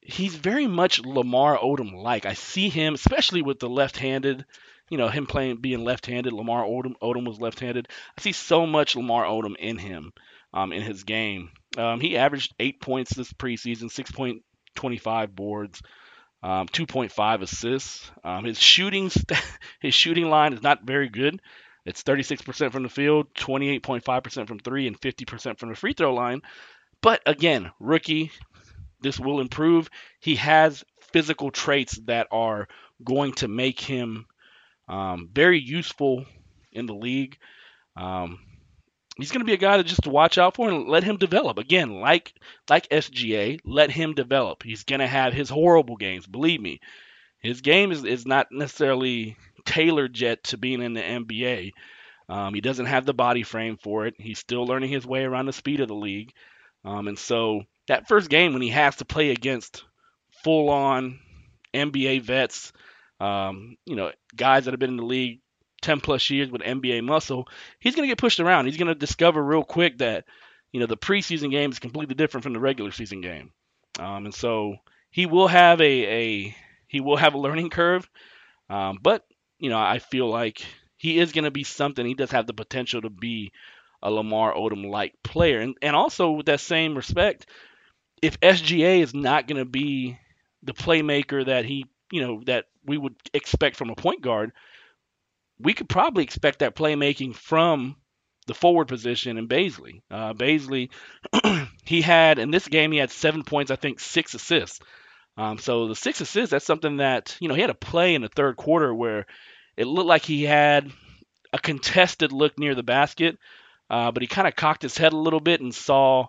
he's 0.00 0.34
very 0.34 0.66
much 0.66 1.04
Lamar 1.04 1.58
Odom 1.58 1.92
like. 1.92 2.24
I 2.24 2.32
see 2.32 2.70
him, 2.70 2.94
especially 2.94 3.42
with 3.42 3.58
the 3.58 3.68
left-handed, 3.68 4.46
you 4.88 4.96
know, 4.96 5.08
him 5.08 5.26
playing 5.26 5.58
being 5.58 5.84
left-handed. 5.84 6.32
Lamar 6.32 6.64
Odom, 6.64 6.94
Odom 7.02 7.26
was 7.26 7.38
left-handed. 7.38 7.88
I 8.16 8.22
see 8.22 8.32
so 8.32 8.66
much 8.66 8.96
Lamar 8.96 9.24
Odom 9.24 9.56
in 9.58 9.76
him, 9.76 10.14
um, 10.54 10.72
in 10.72 10.80
his 10.80 11.04
game. 11.04 11.50
Um, 11.76 12.00
he 12.00 12.16
averaged 12.16 12.54
eight 12.58 12.80
points 12.80 13.14
this 13.14 13.32
preseason, 13.34 13.92
6.25 13.92 15.34
boards, 15.34 15.82
um, 16.44 16.68
2.5 16.68 17.42
assists. 17.42 18.10
Um, 18.22 18.44
his 18.44 18.60
shooting, 18.60 19.10
his 19.80 19.94
shooting 19.94 20.28
line 20.28 20.52
is 20.52 20.62
not 20.62 20.84
very 20.84 21.08
good. 21.08 21.40
It's 21.86 22.02
36% 22.02 22.70
from 22.70 22.82
the 22.82 22.88
field, 22.90 23.34
28.5% 23.34 24.46
from 24.46 24.58
three, 24.58 24.86
and 24.86 25.00
50% 25.00 25.58
from 25.58 25.70
the 25.70 25.74
free 25.74 25.94
throw 25.94 26.14
line. 26.14 26.42
But 27.00 27.22
again, 27.26 27.72
rookie, 27.80 28.30
this 29.00 29.18
will 29.18 29.40
improve. 29.40 29.88
He 30.20 30.36
has 30.36 30.84
physical 31.12 31.50
traits 31.50 31.98
that 32.06 32.28
are 32.30 32.68
going 33.02 33.32
to 33.34 33.48
make 33.48 33.80
him 33.80 34.26
um, 34.86 35.30
very 35.32 35.60
useful 35.60 36.26
in 36.72 36.84
the 36.84 36.94
league. 36.94 37.38
Um, 37.96 38.38
he's 39.16 39.30
going 39.30 39.40
to 39.40 39.46
be 39.46 39.52
a 39.52 39.58
guy 39.58 39.76
to 39.76 39.84
just 39.84 40.06
watch 40.06 40.38
out 40.38 40.56
for 40.56 40.68
and 40.68 40.88
let 40.88 41.04
him 41.04 41.16
develop. 41.16 41.58
Again, 41.58 42.00
like 42.00 42.34
like 42.68 42.88
SGA, 42.88 43.60
let 43.64 43.90
him 43.90 44.14
develop. 44.14 44.62
He's 44.62 44.84
going 44.84 45.00
to 45.00 45.06
have 45.06 45.32
his 45.32 45.48
horrible 45.48 45.96
games. 45.96 46.26
Believe 46.26 46.60
me, 46.60 46.80
his 47.38 47.60
game 47.60 47.92
is, 47.92 48.04
is 48.04 48.26
not 48.26 48.48
necessarily 48.50 49.36
tailored 49.64 50.18
yet 50.18 50.44
to 50.44 50.56
being 50.56 50.82
in 50.82 50.94
the 50.94 51.02
NBA. 51.02 51.72
Um, 52.28 52.54
he 52.54 52.60
doesn't 52.60 52.86
have 52.86 53.04
the 53.04 53.14
body 53.14 53.42
frame 53.42 53.76
for 53.76 54.06
it. 54.06 54.14
He's 54.18 54.38
still 54.38 54.64
learning 54.64 54.90
his 54.90 55.06
way 55.06 55.24
around 55.24 55.46
the 55.46 55.52
speed 55.52 55.80
of 55.80 55.88
the 55.88 55.94
league. 55.94 56.32
Um, 56.84 57.08
and 57.08 57.18
so 57.18 57.62
that 57.88 58.08
first 58.08 58.30
game 58.30 58.52
when 58.52 58.62
he 58.62 58.70
has 58.70 58.96
to 58.96 59.04
play 59.04 59.30
against 59.30 59.84
full 60.42 60.70
on 60.70 61.20
NBA 61.74 62.22
vets, 62.22 62.72
um, 63.20 63.76
you 63.84 63.96
know, 63.96 64.12
guys 64.34 64.64
that 64.64 64.72
have 64.72 64.80
been 64.80 64.90
in 64.90 64.96
the 64.96 65.04
league 65.04 65.40
10 65.84 66.00
plus 66.00 66.30
years 66.30 66.50
with 66.50 66.62
NBA 66.62 67.04
muscle, 67.04 67.46
he's 67.78 67.94
going 67.94 68.08
to 68.08 68.10
get 68.10 68.18
pushed 68.18 68.40
around. 68.40 68.66
He's 68.66 68.76
going 68.76 68.88
to 68.88 68.94
discover 68.94 69.42
real 69.42 69.62
quick 69.62 69.98
that, 69.98 70.24
you 70.72 70.80
know, 70.80 70.86
the 70.86 70.96
preseason 70.96 71.50
game 71.50 71.70
is 71.70 71.78
completely 71.78 72.14
different 72.14 72.42
from 72.42 72.54
the 72.54 72.60
regular 72.60 72.90
season 72.90 73.20
game. 73.20 73.52
Um, 73.98 74.24
and 74.24 74.34
so 74.34 74.76
he 75.10 75.26
will 75.26 75.46
have 75.46 75.80
a, 75.80 75.84
a 75.84 76.56
he 76.88 77.00
will 77.00 77.16
have 77.16 77.34
a 77.34 77.38
learning 77.38 77.70
curve. 77.70 78.08
Um, 78.68 78.98
but, 79.00 79.24
you 79.58 79.68
know, 79.70 79.78
I 79.78 79.98
feel 79.98 80.28
like 80.28 80.64
he 80.96 81.18
is 81.18 81.32
going 81.32 81.44
to 81.44 81.50
be 81.50 81.64
something. 81.64 82.04
He 82.04 82.14
does 82.14 82.30
have 82.30 82.46
the 82.46 82.54
potential 82.54 83.02
to 83.02 83.10
be 83.10 83.52
a 84.02 84.10
Lamar 84.10 84.54
Odom 84.54 84.88
like 84.88 85.14
player. 85.22 85.60
And, 85.60 85.76
and 85.82 85.94
also, 85.94 86.32
with 86.32 86.46
that 86.46 86.60
same 86.60 86.94
respect, 86.94 87.46
if 88.22 88.40
SGA 88.40 89.00
is 89.00 89.14
not 89.14 89.46
going 89.46 89.58
to 89.58 89.64
be 89.64 90.18
the 90.62 90.72
playmaker 90.72 91.44
that 91.46 91.66
he, 91.66 91.86
you 92.10 92.22
know, 92.22 92.42
that 92.46 92.64
we 92.86 92.96
would 92.96 93.16
expect 93.34 93.76
from 93.76 93.90
a 93.90 93.94
point 93.94 94.22
guard, 94.22 94.52
we 95.58 95.74
could 95.74 95.88
probably 95.88 96.24
expect 96.24 96.60
that 96.60 96.74
playmaking 96.74 97.34
from 97.34 97.96
the 98.46 98.54
forward 98.54 98.88
position 98.88 99.38
in 99.38 99.48
Bazley. 99.48 100.02
Uh, 100.10 100.34
Bazley, 100.34 100.90
he 101.84 102.02
had 102.02 102.38
in 102.38 102.50
this 102.50 102.68
game 102.68 102.92
he 102.92 102.98
had 102.98 103.10
seven 103.10 103.42
points, 103.42 103.70
I 103.70 103.76
think 103.76 104.00
six 104.00 104.34
assists. 104.34 104.80
Um, 105.36 105.58
so 105.58 105.88
the 105.88 105.96
six 105.96 106.20
assists, 106.20 106.50
that's 106.50 106.66
something 106.66 106.98
that 106.98 107.36
you 107.40 107.48
know 107.48 107.54
he 107.54 107.60
had 107.60 107.70
a 107.70 107.74
play 107.74 108.14
in 108.14 108.22
the 108.22 108.28
third 108.28 108.56
quarter 108.56 108.94
where 108.94 109.26
it 109.76 109.86
looked 109.86 110.08
like 110.08 110.24
he 110.24 110.44
had 110.44 110.90
a 111.52 111.58
contested 111.58 112.32
look 112.32 112.58
near 112.58 112.74
the 112.74 112.82
basket, 112.82 113.38
uh, 113.90 114.12
but 114.12 114.22
he 114.22 114.26
kind 114.26 114.46
of 114.46 114.54
cocked 114.54 114.82
his 114.82 114.96
head 114.96 115.12
a 115.12 115.16
little 115.16 115.40
bit 115.40 115.60
and 115.60 115.74
saw 115.74 116.28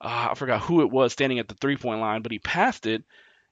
uh, 0.00 0.28
I 0.30 0.34
forgot 0.34 0.60
who 0.60 0.82
it 0.82 0.90
was 0.90 1.12
standing 1.12 1.38
at 1.38 1.48
the 1.48 1.54
three 1.54 1.76
point 1.76 2.00
line, 2.00 2.22
but 2.22 2.32
he 2.32 2.38
passed 2.38 2.86
it 2.86 3.04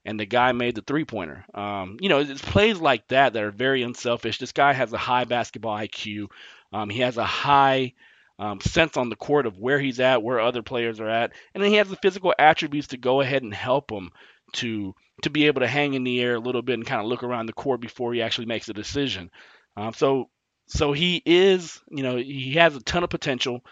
and 0.04 0.18
the 0.18 0.26
guy 0.26 0.52
made 0.52 0.74
the 0.74 0.82
three 0.82 1.04
pointer. 1.04 1.44
Um, 1.54 1.98
you 2.00 2.08
know, 2.08 2.20
it's 2.20 2.42
plays 2.42 2.78
like 2.78 3.08
that 3.08 3.32
that 3.32 3.42
are 3.42 3.50
very 3.50 3.82
unselfish. 3.82 4.38
This 4.38 4.52
guy 4.52 4.72
has 4.72 4.92
a 4.92 4.98
high 4.98 5.24
basketball 5.24 5.76
IQ. 5.76 6.28
Um, 6.72 6.90
he 6.90 7.00
has 7.00 7.16
a 7.16 7.24
high 7.24 7.92
um, 8.38 8.60
sense 8.60 8.96
on 8.96 9.08
the 9.08 9.16
court 9.16 9.46
of 9.46 9.58
where 9.58 9.78
he's 9.78 10.00
at, 10.00 10.22
where 10.22 10.40
other 10.40 10.62
players 10.62 11.00
are 11.00 11.08
at, 11.08 11.32
and 11.54 11.62
then 11.62 11.70
he 11.70 11.76
has 11.76 11.88
the 11.88 11.96
physical 11.96 12.34
attributes 12.38 12.88
to 12.88 12.96
go 12.96 13.20
ahead 13.20 13.42
and 13.42 13.54
help 13.54 13.90
him 13.90 14.10
to 14.54 14.94
to 15.22 15.30
be 15.30 15.46
able 15.46 15.60
to 15.60 15.68
hang 15.68 15.94
in 15.94 16.04
the 16.04 16.20
air 16.20 16.34
a 16.34 16.40
little 16.40 16.62
bit 16.62 16.74
and 16.74 16.86
kind 16.86 17.00
of 17.00 17.06
look 17.06 17.22
around 17.22 17.46
the 17.46 17.52
court 17.52 17.80
before 17.80 18.12
he 18.12 18.22
actually 18.22 18.46
makes 18.46 18.68
a 18.68 18.72
decision. 18.72 19.30
Um, 19.76 19.92
so 19.92 20.28
so 20.66 20.92
he 20.92 21.22
is, 21.24 21.80
you 21.90 22.02
know, 22.02 22.16
he 22.16 22.54
has 22.54 22.74
a 22.74 22.80
ton 22.80 23.04
of 23.04 23.10
potential, 23.10 23.64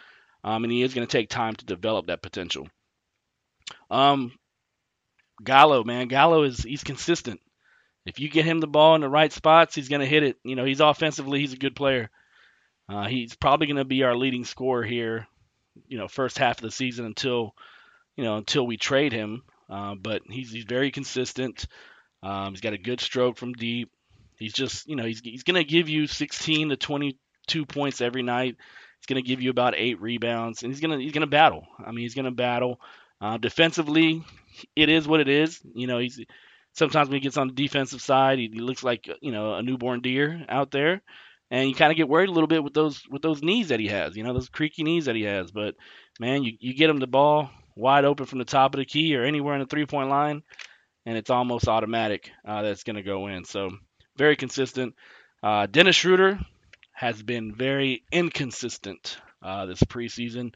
um, 0.44 0.64
and 0.64 0.72
he 0.72 0.82
is 0.82 0.94
going 0.94 1.06
to 1.06 1.10
take 1.10 1.28
time 1.28 1.56
to 1.56 1.64
develop 1.64 2.06
that 2.06 2.22
potential. 2.22 2.68
Um, 3.90 4.32
Gallo, 5.42 5.84
man, 5.84 6.08
Gallo 6.08 6.42
is 6.42 6.62
he's 6.62 6.84
consistent. 6.84 7.40
If 8.06 8.18
you 8.18 8.28
get 8.28 8.44
him 8.44 8.60
the 8.60 8.66
ball 8.66 8.94
in 8.94 9.02
the 9.02 9.08
right 9.08 9.32
spots, 9.32 9.74
he's 9.74 9.88
going 9.88 10.00
to 10.00 10.06
hit 10.06 10.22
it. 10.22 10.36
You 10.42 10.56
know, 10.56 10.64
he's 10.64 10.80
offensively, 10.80 11.40
he's 11.40 11.52
a 11.52 11.58
good 11.58 11.76
player. 11.76 12.10
Uh, 12.88 13.06
he's 13.06 13.36
probably 13.36 13.66
going 13.66 13.76
to 13.76 13.84
be 13.84 14.02
our 14.02 14.16
leading 14.16 14.44
scorer 14.44 14.82
here, 14.82 15.28
you 15.86 15.98
know, 15.98 16.08
first 16.08 16.38
half 16.38 16.58
of 16.58 16.62
the 16.62 16.70
season 16.70 17.04
until, 17.06 17.54
you 18.16 18.24
know, 18.24 18.36
until 18.36 18.66
we 18.66 18.76
trade 18.76 19.12
him. 19.12 19.42
Uh, 19.68 19.94
but 19.94 20.22
he's 20.28 20.50
he's 20.50 20.64
very 20.64 20.90
consistent. 20.90 21.66
Um, 22.22 22.52
he's 22.52 22.60
got 22.60 22.72
a 22.72 22.78
good 22.78 23.00
stroke 23.00 23.36
from 23.36 23.52
deep. 23.52 23.90
He's 24.36 24.52
just, 24.52 24.88
you 24.88 24.96
know, 24.96 25.04
he's 25.04 25.20
he's 25.20 25.44
going 25.44 25.62
to 25.62 25.70
give 25.70 25.88
you 25.88 26.06
16 26.06 26.70
to 26.70 26.76
22 26.76 27.66
points 27.66 28.00
every 28.00 28.22
night. 28.22 28.56
He's 28.98 29.06
going 29.06 29.22
to 29.22 29.28
give 29.28 29.40
you 29.40 29.50
about 29.50 29.74
eight 29.76 30.00
rebounds, 30.00 30.62
and 30.62 30.72
he's 30.72 30.80
going 30.80 30.98
to 30.98 31.02
he's 31.02 31.12
going 31.12 31.20
to 31.20 31.28
battle. 31.28 31.66
I 31.78 31.92
mean, 31.92 32.02
he's 32.02 32.14
going 32.14 32.24
to 32.24 32.32
battle. 32.32 32.80
Uh, 33.20 33.36
defensively, 33.38 34.24
it 34.76 34.88
is 34.88 35.06
what 35.06 35.20
it 35.20 35.28
is. 35.28 35.60
You 35.74 35.86
know, 35.86 35.98
he's 35.98 36.20
sometimes 36.72 37.08
when 37.08 37.16
he 37.16 37.20
gets 37.20 37.36
on 37.36 37.48
the 37.48 37.54
defensive 37.54 38.00
side, 38.00 38.38
he, 38.38 38.50
he 38.52 38.60
looks 38.60 38.82
like 38.82 39.08
you 39.20 39.32
know 39.32 39.54
a 39.54 39.62
newborn 39.62 40.00
deer 40.00 40.44
out 40.48 40.70
there, 40.70 41.02
and 41.50 41.68
you 41.68 41.74
kind 41.74 41.90
of 41.92 41.96
get 41.96 42.08
worried 42.08 42.28
a 42.28 42.32
little 42.32 42.48
bit 42.48 42.64
with 42.64 42.74
those 42.74 43.02
with 43.10 43.22
those 43.22 43.42
knees 43.42 43.68
that 43.68 43.80
he 43.80 43.88
has. 43.88 44.16
You 44.16 44.24
know, 44.24 44.32
those 44.32 44.48
creaky 44.48 44.82
knees 44.82 45.06
that 45.06 45.16
he 45.16 45.22
has. 45.22 45.50
But 45.50 45.74
man, 46.18 46.42
you 46.44 46.52
you 46.60 46.74
get 46.74 46.90
him 46.90 46.98
the 46.98 47.06
ball 47.06 47.50
wide 47.76 48.04
open 48.04 48.26
from 48.26 48.38
the 48.38 48.44
top 48.44 48.74
of 48.74 48.78
the 48.78 48.84
key 48.84 49.14
or 49.16 49.24
anywhere 49.24 49.54
in 49.54 49.60
the 49.60 49.66
three 49.66 49.86
point 49.86 50.08
line, 50.10 50.42
and 51.06 51.16
it's 51.16 51.30
almost 51.30 51.68
automatic 51.68 52.30
uh, 52.46 52.62
that's 52.62 52.84
going 52.84 52.96
to 52.96 53.02
go 53.02 53.26
in. 53.28 53.44
So 53.44 53.70
very 54.16 54.36
consistent. 54.36 54.94
Uh, 55.42 55.66
Dennis 55.66 55.96
Schroeder 55.96 56.38
has 56.92 57.22
been 57.22 57.54
very 57.54 58.02
inconsistent 58.12 59.18
uh, 59.42 59.66
this 59.66 59.82
preseason. 59.82 60.52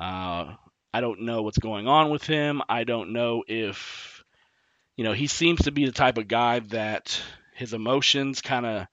Uh, 0.00 0.54
I 0.94 1.00
don't 1.00 1.22
know 1.22 1.42
what's 1.42 1.58
going 1.58 1.88
on 1.88 2.10
with 2.10 2.24
him. 2.24 2.62
I 2.68 2.84
don't 2.84 3.12
know 3.12 3.42
if, 3.48 4.22
you 4.96 5.02
know, 5.02 5.12
he 5.12 5.26
seems 5.26 5.62
to 5.62 5.72
be 5.72 5.86
the 5.86 5.92
type 5.92 6.18
of 6.18 6.28
guy 6.28 6.60
that 6.60 7.20
his 7.56 7.74
emotions 7.74 8.40
kind 8.40 8.64
of 8.64 8.86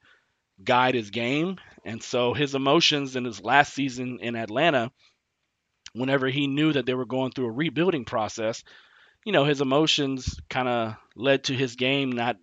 guide 0.63 0.95
his 0.95 1.11
game. 1.11 1.57
And 1.85 2.01
so 2.01 2.33
his 2.33 2.55
emotions 2.55 3.15
in 3.15 3.23
his 3.23 3.39
last 3.39 3.75
season 3.75 4.17
in 4.19 4.35
Atlanta, 4.35 4.91
whenever 5.93 6.27
he 6.27 6.47
knew 6.47 6.73
that 6.73 6.87
they 6.87 6.95
were 6.95 7.05
going 7.05 7.33
through 7.33 7.45
a 7.45 7.51
rebuilding 7.51 8.05
process, 8.05 8.63
you 9.23 9.31
know, 9.31 9.45
his 9.45 9.61
emotions 9.61 10.39
kind 10.49 10.67
of 10.67 10.95
led 11.15 11.43
to 11.43 11.53
his 11.53 11.75
game 11.75 12.13
not 12.13 12.37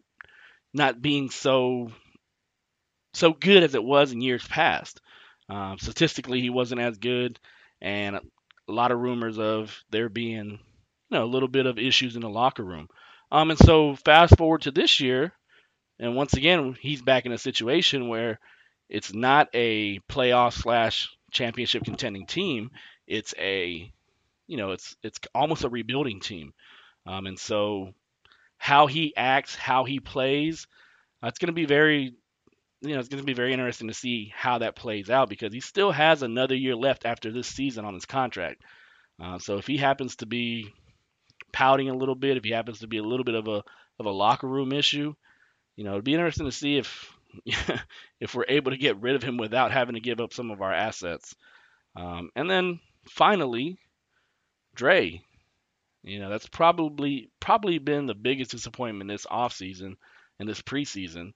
not 0.73 1.03
being 1.03 1.31
so 1.31 1.91
so 3.13 3.33
good 3.33 3.65
as 3.65 3.75
it 3.75 3.83
was 3.83 4.13
in 4.13 4.21
years 4.21 4.47
past. 4.47 5.01
Um, 5.49 5.79
statistically, 5.81 6.41
he 6.41 6.51
wasn't 6.51 6.81
as 6.81 6.99
good, 6.99 7.41
and 7.81 8.21
a 8.69 8.73
lot 8.73 8.93
of 8.93 9.01
rumors 9.01 9.39
of 9.39 9.83
there 9.91 10.09
being, 10.09 10.51
you 10.51 10.59
know, 11.11 11.25
a 11.25 11.27
little 11.27 11.49
bit 11.49 11.67
of 11.67 11.79
issues 11.79 12.17
in 12.17 12.23
the 12.23 12.29
locker 12.29 12.65
room. 12.65 12.89
Um, 13.31 13.51
and 13.51 13.59
so 13.59 13.97
fast 13.97 14.37
forward 14.37 14.63
to 14.63 14.71
this 14.71 15.01
year, 15.01 15.33
and 15.99 16.17
once 16.17 16.35
again, 16.35 16.77
he's 16.81 17.03
back 17.03 17.27
in 17.27 17.33
a 17.33 17.39
situation 17.39 18.09
where 18.09 18.39
it's 18.89 19.13
not 19.13 19.49
a 19.53 19.99
playoff 20.11 20.53
slash 20.53 21.11
championship 21.31 21.85
contending 21.85 22.27
team. 22.27 22.71
It's 23.07 23.35
a, 23.39 23.93
you 24.47 24.57
know, 24.57 24.71
it's 24.73 24.97
it's 25.03 25.19
almost 25.35 25.65
a 25.65 25.69
rebuilding 25.69 26.21
team. 26.21 26.53
Um, 27.07 27.27
and 27.27 27.39
so 27.39 27.95
how 28.59 28.87
he 28.87 29.15
acts, 29.17 29.55
how 29.55 29.85
he 29.85 30.01
plays, 30.01 30.67
it's 31.23 31.39
going 31.39 31.49
to 31.49 31.53
be 31.53 31.67
very, 31.67 32.15
you 32.81 32.95
know, 32.95 33.01
it's 33.01 33.09
going 33.09 33.23
to 33.23 33.27
be 33.27 33.35
very 33.35 33.53
interesting 33.53 33.89
to 33.89 33.95
see 33.95 34.33
how 34.35 34.59
that 34.59 34.77
plays 34.77 35.11
out 35.11 35.29
because 35.29 35.53
he 35.53 35.61
still 35.61 35.91
has 35.91 36.23
another 36.23 36.55
year 36.55 36.77
left 36.77 37.05
after 37.05 37.33
this 37.33 37.49
season 37.49 37.85
on 37.85 37.95
his 37.95 38.07
contract. 38.07 38.63
Uh, 39.21 39.39
so 39.39 39.59
if 39.59 39.67
he 39.67 39.77
happens 39.77 40.17
to 40.17 40.27
be 40.27 40.73
pouting 41.53 41.89
a 41.89 41.97
little 41.97 42.15
bit, 42.15 42.37
if 42.37 42.45
he 42.45 42.51
happens 42.51 42.81
to 42.81 42.87
be 42.87 42.99
a 42.99 43.03
little 43.03 43.25
bit 43.25 43.35
of 43.35 43.49
a 43.49 43.63
of 43.99 44.07
a 44.07 44.11
locker 44.11 44.47
room 44.47 44.73
issue, 44.73 45.13
you 45.75 45.85
know, 45.85 45.93
it'd 45.93 46.05
be 46.05 46.15
interesting 46.15 46.47
to 46.47 46.53
see 46.53 46.77
if 46.77 47.13
if 48.21 48.35
we're 48.35 48.45
able 48.49 48.71
to 48.71 48.77
get 48.77 49.01
rid 49.01 49.17
of 49.17 49.23
him 49.25 49.39
without 49.39 49.73
having 49.73 49.95
to 49.95 50.01
give 50.01 50.21
up 50.21 50.33
some 50.33 50.51
of 50.53 50.63
our 50.63 50.73
assets. 50.73 51.35
Um, 51.97 52.31
and 52.37 52.49
then 52.49 52.81
finally, 53.09 53.79
Dre. 54.75 55.21
You 56.05 56.21
know, 56.21 56.31
that's 56.31 56.49
probably 56.49 57.29
probably 57.41 57.79
been 57.79 58.07
the 58.07 58.15
biggest 58.15 58.53
disappointment 58.53 59.11
this 59.11 59.27
offseason 59.27 59.97
and 60.39 60.49
this 60.49 60.63
preseason 60.63 61.33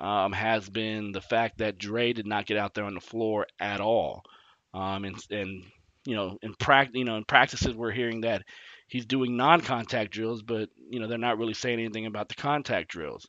um, 0.00 0.32
has 0.32 0.68
been 0.68 1.12
the 1.12 1.20
fact 1.20 1.58
that 1.58 1.78
Dre 1.78 2.12
did 2.12 2.26
not 2.26 2.46
get 2.46 2.56
out 2.56 2.74
there 2.74 2.84
on 2.84 2.94
the 2.94 3.00
floor 3.00 3.46
at 3.60 3.80
all. 3.80 4.22
Um, 4.72 5.04
and, 5.04 5.16
and 5.30 5.64
you 6.06 6.16
know, 6.16 6.38
in 6.42 6.54
practice, 6.54 6.96
you 6.96 7.04
know, 7.04 7.16
in 7.16 7.24
practices, 7.24 7.74
we're 7.74 7.90
hearing 7.90 8.22
that 8.22 8.42
he's 8.88 9.04
doing 9.04 9.36
non-contact 9.36 10.10
drills, 10.10 10.42
but 10.42 10.70
you 10.90 10.98
know, 10.98 11.06
they're 11.06 11.18
not 11.18 11.38
really 11.38 11.54
saying 11.54 11.78
anything 11.78 12.06
about 12.06 12.28
the 12.28 12.34
contact 12.34 12.88
drills. 12.88 13.28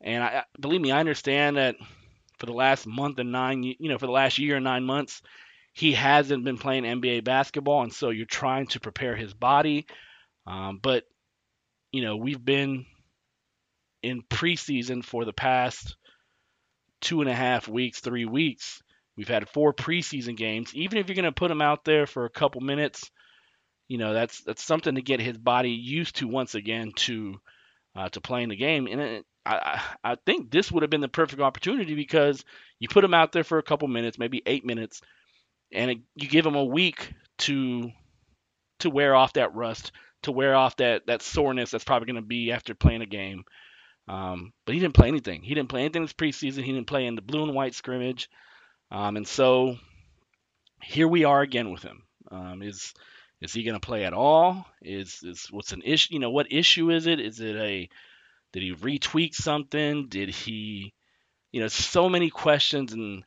And 0.00 0.22
I 0.22 0.44
believe 0.58 0.80
me, 0.80 0.90
I 0.90 1.00
understand 1.00 1.56
that 1.56 1.76
for 2.38 2.46
the 2.46 2.52
last 2.52 2.86
month 2.86 3.18
and 3.18 3.30
nine, 3.30 3.62
you 3.62 3.88
know, 3.88 3.98
for 3.98 4.06
the 4.06 4.12
last 4.12 4.38
year 4.38 4.56
and 4.56 4.64
nine 4.64 4.84
months, 4.84 5.22
he 5.72 5.92
hasn't 5.92 6.44
been 6.44 6.58
playing 6.58 6.82
NBA 6.82 7.22
basketball, 7.22 7.82
and 7.82 7.92
so 7.92 8.10
you're 8.10 8.26
trying 8.26 8.66
to 8.68 8.80
prepare 8.80 9.14
his 9.14 9.32
body. 9.32 9.86
Um, 10.46 10.80
but 10.82 11.04
you 11.92 12.02
know, 12.02 12.16
we've 12.16 12.44
been 12.44 12.86
in 14.02 14.22
preseason 14.22 15.04
for 15.04 15.24
the 15.24 15.32
past 15.32 15.96
two 17.00 17.20
and 17.20 17.30
a 17.30 17.34
half 17.34 17.68
weeks, 17.68 18.00
three 18.00 18.24
weeks. 18.24 18.82
We've 19.16 19.28
had 19.28 19.48
four 19.48 19.74
preseason 19.74 20.36
games. 20.36 20.74
Even 20.74 20.98
if 20.98 21.08
you're 21.08 21.16
going 21.16 21.24
to 21.24 21.32
put 21.32 21.50
him 21.50 21.62
out 21.62 21.84
there 21.84 22.06
for 22.06 22.24
a 22.24 22.30
couple 22.30 22.60
minutes, 22.60 23.10
you 23.88 23.98
know 23.98 24.14
that's 24.14 24.40
that's 24.42 24.62
something 24.62 24.94
to 24.94 25.02
get 25.02 25.20
his 25.20 25.36
body 25.36 25.70
used 25.70 26.16
to 26.16 26.28
once 26.28 26.54
again 26.54 26.92
to 26.96 27.40
uh, 27.96 28.08
to 28.10 28.20
playing 28.20 28.48
the 28.48 28.56
game. 28.56 28.86
And 28.86 29.00
it, 29.00 29.26
I 29.44 29.82
I 30.04 30.16
think 30.26 30.50
this 30.50 30.70
would 30.70 30.82
have 30.82 30.90
been 30.90 31.00
the 31.00 31.08
perfect 31.08 31.42
opportunity 31.42 31.94
because 31.94 32.44
you 32.78 32.88
put 32.88 33.04
him 33.04 33.14
out 33.14 33.32
there 33.32 33.44
for 33.44 33.58
a 33.58 33.62
couple 33.64 33.88
minutes, 33.88 34.18
maybe 34.18 34.42
eight 34.46 34.64
minutes, 34.64 35.00
and 35.72 35.90
it, 35.90 35.98
you 36.14 36.28
give 36.28 36.46
him 36.46 36.54
a 36.54 36.64
week 36.64 37.12
to 37.38 37.90
to 38.80 38.90
wear 38.90 39.14
off 39.14 39.34
that 39.34 39.54
rust, 39.54 39.92
to 40.22 40.32
wear 40.32 40.54
off 40.54 40.76
that 40.76 41.06
that 41.06 41.22
soreness 41.22 41.70
that's 41.70 41.84
probably 41.84 42.06
going 42.06 42.22
to 42.22 42.22
be 42.22 42.52
after 42.52 42.74
playing 42.74 43.02
a 43.02 43.06
game. 43.06 43.44
Um, 44.10 44.52
but 44.66 44.74
he 44.74 44.80
didn't 44.80 44.94
play 44.94 45.06
anything. 45.06 45.42
He 45.42 45.54
didn't 45.54 45.68
play 45.68 45.82
anything 45.82 46.02
this 46.02 46.12
preseason. 46.12 46.64
He 46.64 46.72
didn't 46.72 46.88
play 46.88 47.06
in 47.06 47.14
the 47.14 47.22
blue 47.22 47.44
and 47.44 47.54
white 47.54 47.76
scrimmage. 47.76 48.28
Um, 48.90 49.16
and 49.16 49.26
so 49.26 49.76
here 50.82 51.06
we 51.06 51.22
are 51.22 51.42
again 51.42 51.70
with 51.70 51.82
him. 51.84 52.02
Um, 52.28 52.60
is 52.60 52.92
is 53.40 53.52
he 53.52 53.62
going 53.62 53.78
to 53.78 53.86
play 53.86 54.04
at 54.04 54.12
all? 54.12 54.66
Is 54.82 55.22
is 55.22 55.46
what's 55.52 55.72
an 55.72 55.82
issue? 55.84 56.14
You 56.14 56.18
know, 56.18 56.30
what 56.30 56.50
issue 56.50 56.90
is 56.90 57.06
it? 57.06 57.20
Is 57.20 57.38
it 57.38 57.54
a 57.54 57.88
did 58.52 58.62
he 58.64 58.74
retweak 58.74 59.32
something? 59.32 60.08
Did 60.08 60.30
he, 60.30 60.92
you 61.52 61.60
know, 61.60 61.68
so 61.68 62.08
many 62.08 62.30
questions 62.30 62.92
and 62.92 63.22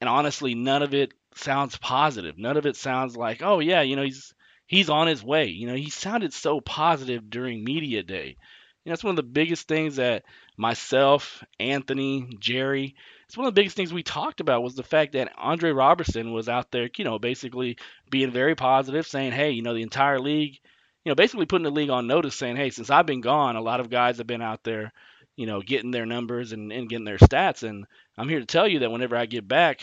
and 0.00 0.08
honestly, 0.08 0.54
none 0.54 0.84
of 0.84 0.94
it 0.94 1.14
sounds 1.34 1.76
positive. 1.78 2.38
None 2.38 2.56
of 2.56 2.66
it 2.66 2.76
sounds 2.76 3.16
like, 3.16 3.42
oh 3.42 3.58
yeah, 3.58 3.82
you 3.82 3.96
know, 3.96 4.04
he's 4.04 4.34
he's 4.66 4.88
on 4.88 5.08
his 5.08 5.24
way. 5.24 5.46
You 5.46 5.66
know, 5.66 5.74
he 5.74 5.90
sounded 5.90 6.32
so 6.32 6.60
positive 6.60 7.28
during 7.28 7.64
media 7.64 8.04
day. 8.04 8.36
You 8.84 8.90
know, 8.90 8.92
that's 8.92 9.04
one 9.04 9.12
of 9.12 9.16
the 9.16 9.22
biggest 9.22 9.66
things 9.66 9.96
that 9.96 10.24
myself, 10.58 11.42
Anthony, 11.58 12.36
Jerry, 12.38 12.94
it's 13.26 13.36
one 13.36 13.46
of 13.46 13.54
the 13.54 13.58
biggest 13.58 13.76
things 13.76 13.92
we 13.92 14.02
talked 14.02 14.40
about 14.40 14.62
was 14.62 14.74
the 14.74 14.82
fact 14.82 15.14
that 15.14 15.32
Andre 15.38 15.70
Robertson 15.70 16.32
was 16.32 16.48
out 16.48 16.70
there, 16.70 16.90
you 16.96 17.04
know, 17.04 17.18
basically 17.18 17.78
being 18.10 18.30
very 18.30 18.54
positive, 18.54 19.06
saying, 19.06 19.32
hey, 19.32 19.52
you 19.52 19.62
know, 19.62 19.72
the 19.72 19.82
entire 19.82 20.20
league, 20.20 20.58
you 21.04 21.10
know, 21.10 21.14
basically 21.14 21.46
putting 21.46 21.64
the 21.64 21.70
league 21.70 21.90
on 21.90 22.06
notice, 22.06 22.36
saying, 22.36 22.56
hey, 22.56 22.68
since 22.70 22.90
I've 22.90 23.06
been 23.06 23.22
gone, 23.22 23.56
a 23.56 23.62
lot 23.62 23.80
of 23.80 23.90
guys 23.90 24.18
have 24.18 24.26
been 24.26 24.42
out 24.42 24.62
there, 24.64 24.92
you 25.34 25.46
know, 25.46 25.62
getting 25.62 25.90
their 25.90 26.06
numbers 26.06 26.52
and, 26.52 26.70
and 26.70 26.88
getting 26.88 27.06
their 27.06 27.18
stats. 27.18 27.62
And 27.62 27.86
I'm 28.18 28.28
here 28.28 28.40
to 28.40 28.46
tell 28.46 28.68
you 28.68 28.80
that 28.80 28.90
whenever 28.90 29.16
I 29.16 29.24
get 29.24 29.48
back, 29.48 29.80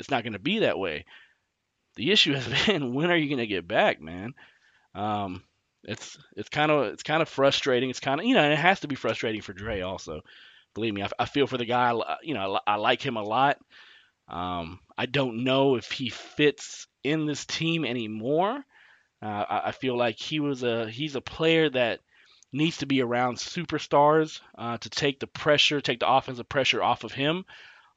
it's 0.00 0.10
not 0.10 0.22
going 0.22 0.32
to 0.32 0.38
be 0.38 0.60
that 0.60 0.78
way. 0.78 1.04
The 1.96 2.10
issue 2.10 2.32
has 2.32 2.48
been, 2.66 2.94
when 2.94 3.10
are 3.10 3.16
you 3.16 3.28
going 3.28 3.38
to 3.38 3.46
get 3.46 3.68
back, 3.68 4.00
man? 4.00 4.32
Um, 4.94 5.44
it's 5.84 6.18
it's 6.36 6.48
kind 6.48 6.70
of 6.70 6.86
it's 6.86 7.02
kind 7.02 7.22
of 7.22 7.28
frustrating. 7.28 7.90
It's 7.90 8.00
kind 8.00 8.20
of 8.20 8.26
you 8.26 8.34
know, 8.34 8.42
and 8.42 8.52
it 8.52 8.58
has 8.58 8.80
to 8.80 8.88
be 8.88 8.94
frustrating 8.94 9.42
for 9.42 9.52
Dre 9.52 9.80
also. 9.80 10.22
Believe 10.74 10.94
me, 10.94 11.02
I, 11.02 11.08
I 11.18 11.24
feel 11.24 11.46
for 11.46 11.58
the 11.58 11.64
guy. 11.64 11.92
You 12.22 12.34
know, 12.34 12.60
I, 12.66 12.74
I 12.74 12.76
like 12.76 13.02
him 13.02 13.16
a 13.16 13.22
lot. 13.22 13.58
Um, 14.28 14.80
I 14.96 15.06
don't 15.06 15.44
know 15.44 15.76
if 15.76 15.90
he 15.90 16.10
fits 16.10 16.86
in 17.02 17.26
this 17.26 17.46
team 17.46 17.84
anymore. 17.84 18.64
Uh, 19.22 19.44
I, 19.48 19.60
I, 19.68 19.72
feel 19.72 19.96
like 19.96 20.18
he 20.18 20.38
was 20.38 20.62
a 20.62 20.88
he's 20.88 21.16
a 21.16 21.20
player 21.20 21.70
that 21.70 22.00
needs 22.52 22.78
to 22.78 22.86
be 22.86 23.02
around 23.02 23.36
superstars 23.36 24.40
uh, 24.56 24.78
to 24.78 24.90
take 24.90 25.18
the 25.18 25.26
pressure, 25.26 25.80
take 25.80 26.00
the 26.00 26.10
offensive 26.10 26.48
pressure 26.48 26.82
off 26.82 27.04
of 27.04 27.12
him. 27.12 27.44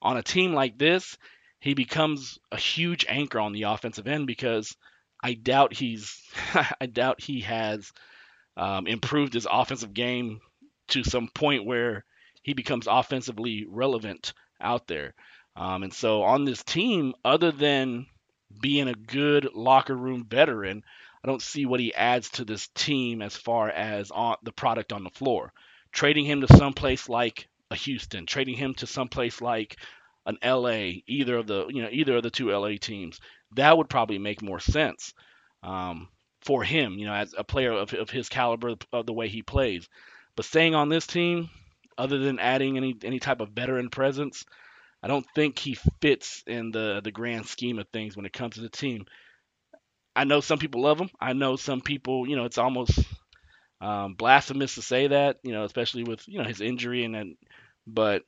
On 0.01 0.17
a 0.17 0.23
team 0.23 0.53
like 0.53 0.77
this, 0.77 1.17
he 1.59 1.73
becomes 1.73 2.39
a 2.51 2.57
huge 2.57 3.05
anchor 3.07 3.39
on 3.39 3.53
the 3.53 3.63
offensive 3.63 4.07
end 4.07 4.25
because 4.25 4.75
I 5.23 5.33
doubt 5.33 5.73
he's 5.73 6.21
I 6.81 6.85
doubt 6.85 7.21
he 7.21 7.41
has 7.41 7.91
um, 8.57 8.87
improved 8.87 9.33
his 9.33 9.47
offensive 9.49 9.93
game 9.93 10.41
to 10.89 11.03
some 11.03 11.27
point 11.27 11.65
where 11.65 12.05
he 12.41 12.53
becomes 12.53 12.87
offensively 12.87 13.65
relevant 13.69 14.33
out 14.59 14.87
there. 14.87 15.13
Um, 15.55 15.83
and 15.83 15.93
so 15.93 16.23
on 16.23 16.45
this 16.45 16.63
team, 16.63 17.13
other 17.23 17.51
than 17.51 18.07
being 18.61 18.87
a 18.87 18.93
good 18.93 19.49
locker 19.53 19.95
room 19.95 20.25
veteran, 20.27 20.83
I 21.23 21.27
don't 21.27 21.41
see 21.41 21.65
what 21.65 21.79
he 21.79 21.93
adds 21.93 22.29
to 22.31 22.45
this 22.45 22.67
team 22.69 23.21
as 23.21 23.35
far 23.35 23.69
as 23.69 24.11
on 24.11 24.37
the 24.43 24.51
product 24.51 24.91
on 24.91 25.03
the 25.03 25.09
floor. 25.09 25.53
Trading 25.91 26.25
him 26.25 26.41
to 26.41 26.57
someplace 26.57 27.09
like 27.09 27.47
a 27.69 27.75
Houston, 27.75 28.25
trading 28.25 28.55
him 28.55 28.73
to 28.75 28.87
someplace 28.87 29.41
like 29.41 29.77
an 30.25 30.37
LA, 30.43 31.01
either 31.07 31.37
of 31.37 31.47
the 31.47 31.67
you 31.67 31.81
know 31.81 31.89
either 31.91 32.17
of 32.17 32.23
the 32.23 32.29
two 32.29 32.51
LA 32.51 32.75
teams, 32.79 33.19
that 33.55 33.77
would 33.77 33.89
probably 33.89 34.17
make 34.19 34.41
more 34.41 34.59
sense 34.59 35.13
um, 35.63 36.07
for 36.41 36.63
him. 36.63 36.93
You 36.97 37.05
know, 37.07 37.13
as 37.13 37.33
a 37.37 37.43
player 37.43 37.71
of, 37.71 37.93
of 37.93 38.09
his 38.09 38.29
caliber, 38.29 38.75
of 38.91 39.05
the 39.05 39.13
way 39.13 39.27
he 39.27 39.41
plays. 39.43 39.87
But 40.35 40.45
staying 40.45 40.75
on 40.75 40.89
this 40.89 41.07
team, 41.07 41.49
other 41.97 42.19
than 42.19 42.39
adding 42.39 42.77
any 42.77 42.95
any 43.03 43.19
type 43.19 43.41
of 43.41 43.49
veteran 43.49 43.89
presence, 43.89 44.45
I 45.03 45.07
don't 45.07 45.25
think 45.35 45.59
he 45.59 45.77
fits 46.01 46.43
in 46.47 46.71
the 46.71 47.01
the 47.03 47.11
grand 47.11 47.47
scheme 47.47 47.79
of 47.79 47.87
things 47.89 48.17
when 48.17 48.25
it 48.25 48.33
comes 48.33 48.55
to 48.55 48.61
the 48.61 48.69
team. 48.69 49.05
I 50.15 50.23
know 50.25 50.41
some 50.41 50.59
people 50.59 50.81
love 50.81 50.99
him. 50.99 51.09
I 51.19 51.33
know 51.33 51.55
some 51.55 51.81
people, 51.81 52.27
you 52.27 52.35
know, 52.35 52.45
it's 52.45 52.57
almost 52.57 52.99
um, 53.81 54.15
blasphemous 54.15 54.75
to 54.75 54.81
say 54.81 55.07
that, 55.07 55.37
you 55.43 55.53
know, 55.53 55.63
especially 55.65 56.03
with 56.03 56.27
you 56.27 56.39
know 56.39 56.45
his 56.45 56.61
injury 56.61 57.05
and 57.05 57.15
then, 57.15 57.37
but 57.87 58.23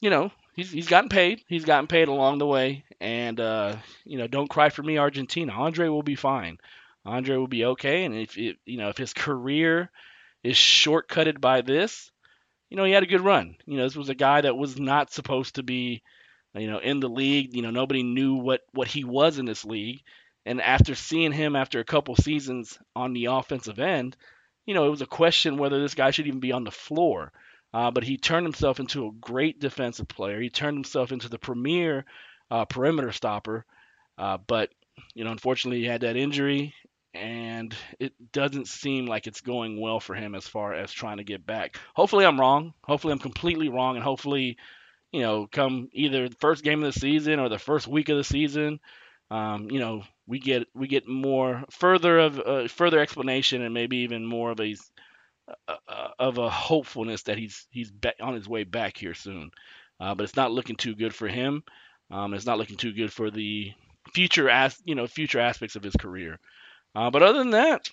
you 0.00 0.10
know 0.10 0.30
he's 0.54 0.70
he's 0.70 0.88
gotten 0.88 1.08
paid. 1.08 1.42
He's 1.48 1.64
gotten 1.64 1.86
paid 1.86 2.08
along 2.08 2.38
the 2.38 2.46
way, 2.46 2.84
and 3.00 3.38
uh, 3.40 3.76
you 4.04 4.18
know, 4.18 4.26
don't 4.26 4.50
cry 4.50 4.68
for 4.68 4.82
me, 4.82 4.98
Argentina. 4.98 5.52
Andre 5.52 5.88
will 5.88 6.02
be 6.02 6.14
fine. 6.16 6.58
Andre 7.04 7.36
will 7.36 7.48
be 7.48 7.64
okay, 7.64 8.04
and 8.04 8.14
if 8.14 8.36
it, 8.36 8.56
you 8.64 8.78
know 8.78 8.88
if 8.88 8.96
his 8.96 9.12
career 9.12 9.90
is 10.42 10.56
shortcutted 10.56 11.40
by 11.40 11.60
this, 11.60 12.10
you 12.70 12.76
know, 12.76 12.84
he 12.84 12.92
had 12.92 13.02
a 13.02 13.06
good 13.06 13.20
run. 13.20 13.56
You 13.66 13.76
know, 13.76 13.84
this 13.84 13.96
was 13.96 14.08
a 14.08 14.14
guy 14.14 14.40
that 14.40 14.56
was 14.56 14.78
not 14.78 15.12
supposed 15.12 15.56
to 15.56 15.62
be, 15.62 16.02
you 16.54 16.70
know, 16.70 16.78
in 16.78 17.00
the 17.00 17.08
league. 17.08 17.54
You 17.54 17.62
know, 17.62 17.70
nobody 17.70 18.02
knew 18.02 18.34
what 18.34 18.62
what 18.72 18.88
he 18.88 19.04
was 19.04 19.38
in 19.38 19.46
this 19.46 19.64
league. 19.64 20.02
And 20.44 20.60
after 20.60 20.94
seeing 20.94 21.32
him 21.32 21.56
after 21.56 21.80
a 21.80 21.84
couple 21.84 22.14
seasons 22.14 22.78
on 22.94 23.12
the 23.12 23.26
offensive 23.26 23.78
end, 23.78 24.16
you 24.64 24.74
know, 24.74 24.86
it 24.86 24.90
was 24.90 25.02
a 25.02 25.06
question 25.06 25.56
whether 25.58 25.80
this 25.80 25.94
guy 25.94 26.10
should 26.10 26.26
even 26.26 26.40
be 26.40 26.52
on 26.52 26.64
the 26.64 26.70
floor. 26.70 27.32
Uh, 27.74 27.90
but 27.90 28.04
he 28.04 28.16
turned 28.16 28.46
himself 28.46 28.80
into 28.80 29.06
a 29.06 29.12
great 29.20 29.60
defensive 29.60 30.08
player. 30.08 30.40
He 30.40 30.50
turned 30.50 30.76
himself 30.76 31.12
into 31.12 31.28
the 31.28 31.38
premier 31.38 32.04
uh, 32.50 32.64
perimeter 32.64 33.12
stopper. 33.12 33.64
Uh, 34.18 34.38
but 34.46 34.70
you 35.14 35.24
know, 35.24 35.30
unfortunately, 35.30 35.80
he 35.80 35.86
had 35.86 36.02
that 36.02 36.16
injury, 36.16 36.74
and 37.14 37.74
it 37.98 38.12
doesn't 38.32 38.68
seem 38.68 39.06
like 39.06 39.26
it's 39.26 39.40
going 39.40 39.80
well 39.80 40.00
for 40.00 40.14
him 40.14 40.34
as 40.34 40.46
far 40.46 40.74
as 40.74 40.92
trying 40.92 41.18
to 41.18 41.24
get 41.24 41.46
back. 41.46 41.78
Hopefully, 41.94 42.24
I'm 42.24 42.40
wrong. 42.40 42.74
Hopefully, 42.84 43.12
I'm 43.12 43.18
completely 43.18 43.68
wrong, 43.68 43.96
and 43.96 44.04
hopefully, 44.04 44.56
you 45.12 45.20
know, 45.20 45.46
come 45.50 45.88
either 45.92 46.28
the 46.28 46.36
first 46.36 46.64
game 46.64 46.82
of 46.82 46.92
the 46.92 46.98
season 46.98 47.40
or 47.40 47.48
the 47.48 47.58
first 47.58 47.86
week 47.86 48.08
of 48.08 48.16
the 48.16 48.24
season, 48.24 48.80
um, 49.30 49.70
you 49.70 49.80
know, 49.80 50.02
we 50.26 50.38
get 50.38 50.66
we 50.74 50.88
get 50.88 51.08
more 51.08 51.64
further 51.70 52.18
of 52.18 52.40
uh, 52.40 52.68
further 52.68 53.00
explanation 53.00 53.62
and 53.62 53.74
maybe 53.74 53.98
even 53.98 54.24
more 54.24 54.50
of 54.50 54.60
a 54.60 54.76
uh, 55.68 55.76
uh 55.88 56.08
of 56.18 56.38
a 56.38 56.50
hopefulness 56.50 57.22
that 57.24 57.38
he's 57.38 57.66
he's 57.70 57.92
on 58.20 58.34
his 58.34 58.48
way 58.48 58.64
back 58.64 58.96
here 58.96 59.14
soon. 59.14 59.50
Uh, 59.98 60.14
but 60.14 60.24
it's 60.24 60.36
not 60.36 60.52
looking 60.52 60.76
too 60.76 60.94
good 60.94 61.14
for 61.14 61.26
him. 61.26 61.64
Um, 62.10 62.34
it's 62.34 62.46
not 62.46 62.58
looking 62.58 62.76
too 62.76 62.92
good 62.92 63.12
for 63.12 63.30
the 63.30 63.72
future 64.12 64.48
as 64.48 64.80
you 64.84 64.94
know 64.94 65.06
future 65.06 65.40
aspects 65.40 65.76
of 65.76 65.82
his 65.82 65.96
career. 65.96 66.38
Uh, 66.94 67.10
but 67.10 67.22
other 67.22 67.38
than 67.38 67.50
that, 67.50 67.88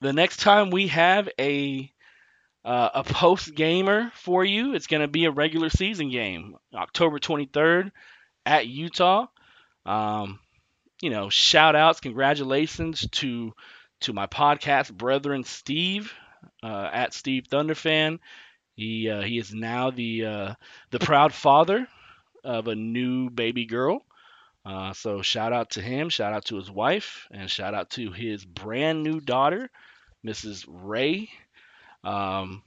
the 0.00 0.12
next 0.12 0.38
time 0.38 0.70
we 0.70 0.88
have 0.88 1.28
a 1.38 1.90
uh, 2.64 2.90
a 2.94 3.04
post 3.04 3.54
gamer 3.54 4.10
for 4.14 4.44
you, 4.44 4.74
it's 4.74 4.86
going 4.86 5.02
to 5.02 5.08
be 5.08 5.26
a 5.26 5.30
regular 5.30 5.68
season 5.68 6.10
game, 6.10 6.56
October 6.74 7.18
23rd 7.18 7.92
at 8.46 8.66
Utah. 8.66 9.26
Um, 9.84 10.38
you 11.02 11.10
know, 11.10 11.28
shout 11.28 11.76
outs, 11.76 12.00
congratulations 12.00 13.06
to 13.12 13.52
to 14.00 14.12
my 14.12 14.26
podcast 14.26 14.92
brethren, 14.92 15.44
Steve 15.44 16.12
uh, 16.62 16.90
at 16.92 17.14
Steve 17.14 17.44
Thunderfan. 17.48 18.18
He 18.74 19.08
uh, 19.08 19.22
he 19.22 19.38
is 19.38 19.54
now 19.54 19.90
the 19.90 20.24
uh, 20.24 20.54
the 20.90 20.98
proud 20.98 21.32
father 21.32 21.86
of 22.44 22.68
a 22.68 22.74
new 22.74 23.30
baby 23.30 23.66
girl. 23.66 24.04
Uh, 24.64 24.92
so 24.94 25.22
shout 25.22 25.52
out 25.52 25.70
to 25.70 25.82
him, 25.82 26.08
shout 26.08 26.32
out 26.32 26.46
to 26.46 26.56
his 26.56 26.70
wife, 26.70 27.28
and 27.30 27.50
shout 27.50 27.74
out 27.74 27.90
to 27.90 28.12
his 28.12 28.44
brand 28.44 29.02
new 29.02 29.20
daughter, 29.20 29.70
Mrs. 30.26 30.64
Ray. 30.66 31.28
Um, 32.02 32.62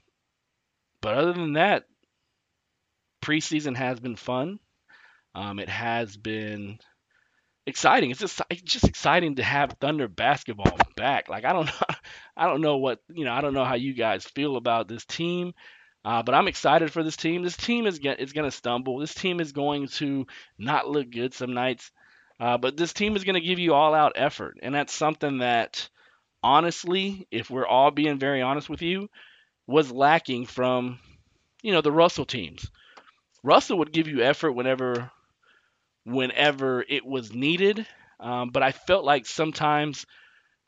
but 1.01 1.15
other 1.15 1.33
than 1.33 1.53
that, 1.53 1.85
preseason 3.23 3.75
has 3.75 3.99
been 3.99 4.15
fun. 4.15 4.59
Um, 5.33 5.59
it 5.59 5.69
has 5.69 6.17
been 6.17 6.79
exciting. 7.65 8.11
It's 8.11 8.19
just 8.19 8.41
it's 8.49 8.61
just 8.61 8.87
exciting 8.87 9.35
to 9.35 9.43
have 9.43 9.73
Thunder 9.79 10.07
basketball 10.07 10.77
back. 10.95 11.29
Like 11.29 11.45
I 11.45 11.53
don't 11.53 11.65
know, 11.67 11.95
I 12.35 12.47
don't 12.47 12.61
know 12.61 12.77
what 12.77 12.99
you 13.09 13.25
know. 13.25 13.33
I 13.33 13.41
don't 13.41 13.53
know 13.53 13.65
how 13.65 13.75
you 13.75 13.93
guys 13.93 14.25
feel 14.25 14.55
about 14.55 14.87
this 14.87 15.05
team. 15.05 15.53
Uh, 16.07 16.23
but 16.23 16.33
I'm 16.33 16.47
excited 16.47 16.89
for 16.89 17.03
this 17.03 17.17
team. 17.17 17.43
This 17.43 17.57
team 17.57 17.85
is 17.85 17.99
get, 17.99 18.21
is 18.21 18.31
going 18.31 18.49
to 18.49 18.55
stumble. 18.55 18.97
This 18.97 19.13
team 19.13 19.41
is 19.41 19.51
going 19.51 19.89
to 19.97 20.25
not 20.57 20.87
look 20.87 21.11
good 21.11 21.33
some 21.33 21.53
nights. 21.53 21.91
Uh, 22.39 22.57
but 22.57 22.77
this 22.77 22.93
team 22.93 23.17
is 23.17 23.25
going 23.25 23.33
to 23.33 23.45
give 23.45 23.59
you 23.59 23.73
all 23.73 23.93
out 23.93 24.13
effort. 24.15 24.57
And 24.61 24.73
that's 24.73 24.93
something 24.93 25.39
that, 25.39 25.89
honestly, 26.41 27.27
if 27.29 27.49
we're 27.49 27.67
all 27.67 27.91
being 27.91 28.19
very 28.19 28.41
honest 28.41 28.69
with 28.69 28.81
you, 28.81 29.09
was 29.67 29.91
lacking 29.91 30.45
from, 30.45 30.97
you 31.61 31.73
know, 31.73 31.81
the 31.81 31.91
Russell 31.91 32.23
teams. 32.23 32.71
Russell 33.43 33.79
would 33.79 33.91
give 33.91 34.07
you 34.07 34.21
effort 34.21 34.53
whenever, 34.53 35.11
whenever 36.05 36.85
it 36.87 37.05
was 37.05 37.33
needed. 37.33 37.85
Um, 38.21 38.51
but 38.51 38.63
I 38.63 38.71
felt 38.71 39.03
like 39.03 39.25
sometimes, 39.25 40.05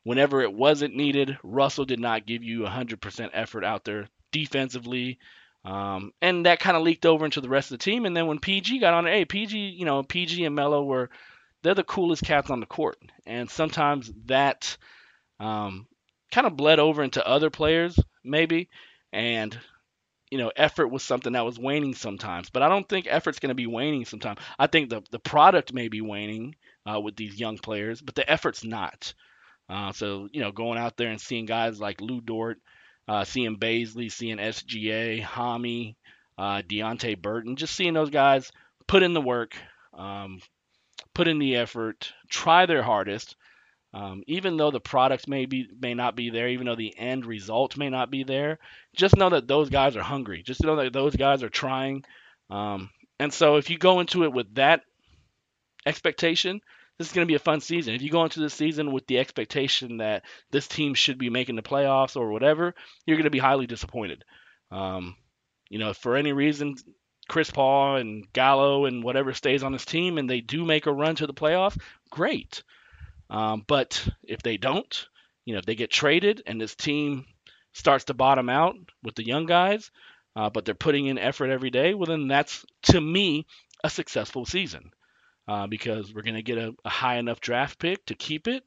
whenever 0.02 0.42
it 0.42 0.52
wasn't 0.52 0.96
needed, 0.96 1.38
Russell 1.42 1.86
did 1.86 1.98
not 1.98 2.26
give 2.26 2.44
you 2.44 2.60
100% 2.60 3.30
effort 3.32 3.64
out 3.64 3.86
there 3.86 4.06
defensively. 4.32 5.18
Um, 5.64 6.12
and 6.22 6.46
that 6.46 6.60
kind 6.60 6.76
of 6.76 6.82
leaked 6.82 7.04
over 7.04 7.24
into 7.24 7.40
the 7.40 7.48
rest 7.48 7.70
of 7.70 7.78
the 7.78 7.84
team. 7.84 8.06
And 8.06 8.16
then 8.16 8.26
when 8.26 8.38
PG 8.38 8.78
got 8.78 8.94
on, 8.94 9.06
hey, 9.06 9.24
PG, 9.24 9.58
you 9.58 9.84
know, 9.84 10.02
PG 10.02 10.44
and 10.44 10.54
Melo 10.54 10.82
were 10.84 11.10
they're 11.62 11.74
the 11.74 11.84
coolest 11.84 12.22
cats 12.24 12.50
on 12.50 12.60
the 12.60 12.66
court, 12.66 12.98
and 13.26 13.50
sometimes 13.50 14.10
that 14.26 14.76
um, 15.38 15.86
kind 16.32 16.46
of 16.46 16.56
bled 16.56 16.78
over 16.78 17.02
into 17.02 17.26
other 17.26 17.50
players, 17.50 17.98
maybe, 18.24 18.70
and 19.12 19.58
you 20.30 20.38
know, 20.38 20.52
effort 20.56 20.88
was 20.88 21.02
something 21.02 21.32
that 21.32 21.44
was 21.44 21.58
waning 21.58 21.94
sometimes. 21.94 22.50
But 22.50 22.62
I 22.62 22.68
don't 22.68 22.88
think 22.88 23.06
effort's 23.08 23.40
going 23.40 23.48
to 23.48 23.54
be 23.54 23.66
waning 23.66 24.04
sometimes. 24.04 24.38
I 24.58 24.68
think 24.68 24.88
the 24.88 25.02
the 25.10 25.18
product 25.18 25.72
may 25.72 25.88
be 25.88 26.00
waning 26.00 26.54
uh, 26.90 27.00
with 27.00 27.16
these 27.16 27.38
young 27.38 27.58
players, 27.58 28.00
but 28.00 28.14
the 28.14 28.30
effort's 28.30 28.64
not. 28.64 29.12
Uh, 29.68 29.92
so 29.92 30.28
you 30.32 30.40
know, 30.40 30.52
going 30.52 30.78
out 30.78 30.96
there 30.96 31.10
and 31.10 31.20
seeing 31.20 31.46
guys 31.46 31.80
like 31.80 32.00
Lu 32.00 32.20
Dort 32.20 32.58
uh, 33.10 33.24
seeing 33.24 33.56
Bazley, 33.56 34.10
seeing 34.10 34.36
SGA, 34.36 35.20
Hami, 35.20 35.96
uh, 36.38 36.62
Deonte 36.62 37.20
Burton, 37.20 37.56
just 37.56 37.74
seeing 37.74 37.92
those 37.92 38.10
guys 38.10 38.52
put 38.86 39.02
in 39.02 39.14
the 39.14 39.20
work, 39.20 39.56
um, 39.94 40.40
put 41.12 41.26
in 41.26 41.40
the 41.40 41.56
effort, 41.56 42.12
try 42.28 42.66
their 42.66 42.84
hardest. 42.84 43.34
Um, 43.92 44.22
even 44.28 44.56
though 44.56 44.70
the 44.70 44.78
product 44.78 45.26
may 45.26 45.46
be 45.46 45.66
may 45.80 45.94
not 45.94 46.14
be 46.14 46.30
there, 46.30 46.48
even 46.50 46.66
though 46.66 46.76
the 46.76 46.96
end 46.96 47.26
result 47.26 47.76
may 47.76 47.88
not 47.90 48.12
be 48.12 48.22
there, 48.22 48.60
just 48.94 49.16
know 49.16 49.30
that 49.30 49.48
those 49.48 49.70
guys 49.70 49.96
are 49.96 50.02
hungry. 50.02 50.44
Just 50.44 50.62
know 50.62 50.76
that 50.76 50.92
those 50.92 51.16
guys 51.16 51.42
are 51.42 51.48
trying. 51.48 52.04
Um, 52.48 52.90
and 53.18 53.32
so 53.32 53.56
if 53.56 53.70
you 53.70 53.76
go 53.76 53.98
into 53.98 54.22
it 54.22 54.32
with 54.32 54.54
that 54.54 54.82
expectation, 55.84 56.60
this 57.00 57.08
is 57.08 57.14
going 57.14 57.26
to 57.26 57.30
be 57.30 57.36
a 57.36 57.38
fun 57.38 57.62
season. 57.62 57.94
If 57.94 58.02
you 58.02 58.10
go 58.10 58.24
into 58.24 58.40
the 58.40 58.50
season 58.50 58.92
with 58.92 59.06
the 59.06 59.20
expectation 59.20 59.96
that 59.96 60.22
this 60.50 60.68
team 60.68 60.92
should 60.92 61.16
be 61.16 61.30
making 61.30 61.56
the 61.56 61.62
playoffs 61.62 62.14
or 62.14 62.30
whatever, 62.30 62.74
you're 63.06 63.16
going 63.16 63.24
to 63.24 63.30
be 63.30 63.38
highly 63.38 63.66
disappointed. 63.66 64.22
Um, 64.70 65.16
you 65.70 65.78
know, 65.78 65.94
for 65.94 66.14
any 66.14 66.34
reason, 66.34 66.76
Chris 67.26 67.50
Paul 67.50 67.96
and 67.96 68.30
Gallo 68.34 68.84
and 68.84 69.02
whatever 69.02 69.32
stays 69.32 69.62
on 69.62 69.72
this 69.72 69.86
team 69.86 70.18
and 70.18 70.28
they 70.28 70.42
do 70.42 70.66
make 70.66 70.84
a 70.84 70.92
run 70.92 71.14
to 71.14 71.26
the 71.26 71.32
playoffs, 71.32 71.80
great. 72.10 72.62
Um, 73.30 73.64
but 73.66 74.06
if 74.22 74.42
they 74.42 74.58
don't, 74.58 75.06
you 75.46 75.54
know, 75.54 75.60
if 75.60 75.64
they 75.64 75.76
get 75.76 75.90
traded 75.90 76.42
and 76.44 76.60
this 76.60 76.74
team 76.74 77.24
starts 77.72 78.04
to 78.04 78.14
bottom 78.14 78.50
out 78.50 78.76
with 79.02 79.14
the 79.14 79.24
young 79.24 79.46
guys, 79.46 79.90
uh, 80.36 80.50
but 80.50 80.66
they're 80.66 80.74
putting 80.74 81.06
in 81.06 81.16
effort 81.16 81.48
every 81.48 81.70
day, 81.70 81.94
well, 81.94 82.08
then 82.08 82.28
that's 82.28 82.66
to 82.82 83.00
me 83.00 83.46
a 83.82 83.88
successful 83.88 84.44
season 84.44 84.90
uh, 85.50 85.66
because 85.66 86.14
we're 86.14 86.22
going 86.22 86.36
to 86.36 86.42
get 86.42 86.58
a, 86.58 86.72
a, 86.84 86.88
high 86.88 87.16
enough 87.16 87.40
draft 87.40 87.76
pick 87.80 88.06
to 88.06 88.14
keep 88.14 88.46
it. 88.46 88.62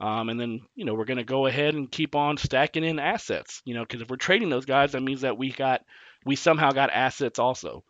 Um, 0.00 0.30
and 0.30 0.40
then, 0.40 0.62
you 0.74 0.86
know, 0.86 0.94
we're 0.94 1.04
going 1.04 1.18
to 1.18 1.24
go 1.24 1.44
ahead 1.44 1.74
and 1.74 1.92
keep 1.92 2.14
on 2.14 2.38
stacking 2.38 2.82
in 2.82 2.98
assets, 2.98 3.60
you 3.66 3.74
know, 3.74 3.82
because 3.82 4.00
if 4.00 4.08
we're 4.08 4.16
trading 4.16 4.48
those 4.48 4.64
guys, 4.64 4.92
that 4.92 5.02
means 5.02 5.20
that 5.20 5.36
we 5.36 5.52
got, 5.52 5.82
we 6.24 6.34
somehow 6.34 6.70
got 6.70 6.88
assets 6.88 7.38
also. 7.38 7.84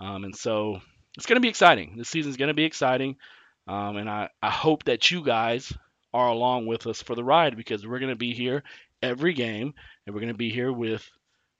Um, 0.00 0.24
and 0.24 0.34
so 0.34 0.80
it's 1.16 1.26
going 1.26 1.36
to 1.36 1.40
be 1.40 1.48
exciting. 1.48 1.94
This 1.96 2.08
season's 2.08 2.36
going 2.36 2.48
to 2.48 2.54
be 2.54 2.64
exciting. 2.64 3.18
Um, 3.68 3.98
and 3.98 4.10
I, 4.10 4.30
I 4.42 4.50
hope 4.50 4.82
that 4.84 5.12
you 5.12 5.22
guys 5.22 5.72
are 6.12 6.28
along 6.28 6.66
with 6.66 6.88
us 6.88 7.02
for 7.02 7.14
the 7.14 7.24
ride 7.24 7.56
because 7.56 7.86
we're 7.86 8.00
going 8.00 8.12
to 8.12 8.16
be 8.16 8.34
here 8.34 8.64
every 9.00 9.32
game 9.32 9.74
and 10.04 10.14
we're 10.14 10.22
going 10.22 10.32
to 10.32 10.38
be 10.38 10.50
here 10.50 10.72
with 10.72 11.08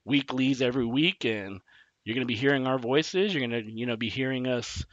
weeklies 0.05 0.61
every 0.61 0.87
week 0.87 1.25
and 1.25 1.61
you're 2.05 2.15
going 2.15 2.27
to 2.27 2.33
be 2.33 2.35
hearing 2.35 2.67
our 2.67 2.81
voices. 2.81 3.33
You're 3.33 3.47
going 3.47 3.65
to, 3.65 3.71
you 3.71 3.87
know, 3.87 3.97
be 3.97 4.09
hearing 4.09 4.49
us 4.49 4.85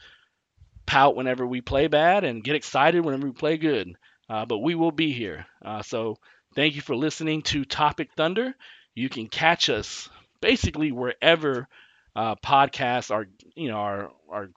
pout 0.86 1.16
whenever 1.16 1.46
we 1.46 1.60
play 1.60 1.86
bad 1.86 2.24
and 2.24 2.44
get 2.44 2.56
excited 2.56 3.04
whenever 3.04 3.26
we 3.26 3.32
play 3.32 3.56
good. 3.56 3.94
Uh, 4.28 4.46
but 4.46 4.58
we 4.58 4.74
will 4.74 4.92
be 4.92 5.12
here. 5.12 5.46
Uh, 5.64 5.82
so 5.82 6.16
thank 6.54 6.74
you 6.74 6.80
for 6.80 6.96
listening 6.96 7.42
to 7.42 7.64
Topic 7.64 8.10
Thunder. 8.16 8.54
You 8.94 9.08
can 9.08 9.28
catch 9.28 9.68
us 9.68 10.08
basically 10.40 10.92
wherever 10.92 11.68
uh, 12.16 12.36
podcasts 12.36 13.10
are, 13.10 13.26
you 13.54 13.68
know, 13.68 13.76
are 13.78 14.10
are 14.30 14.50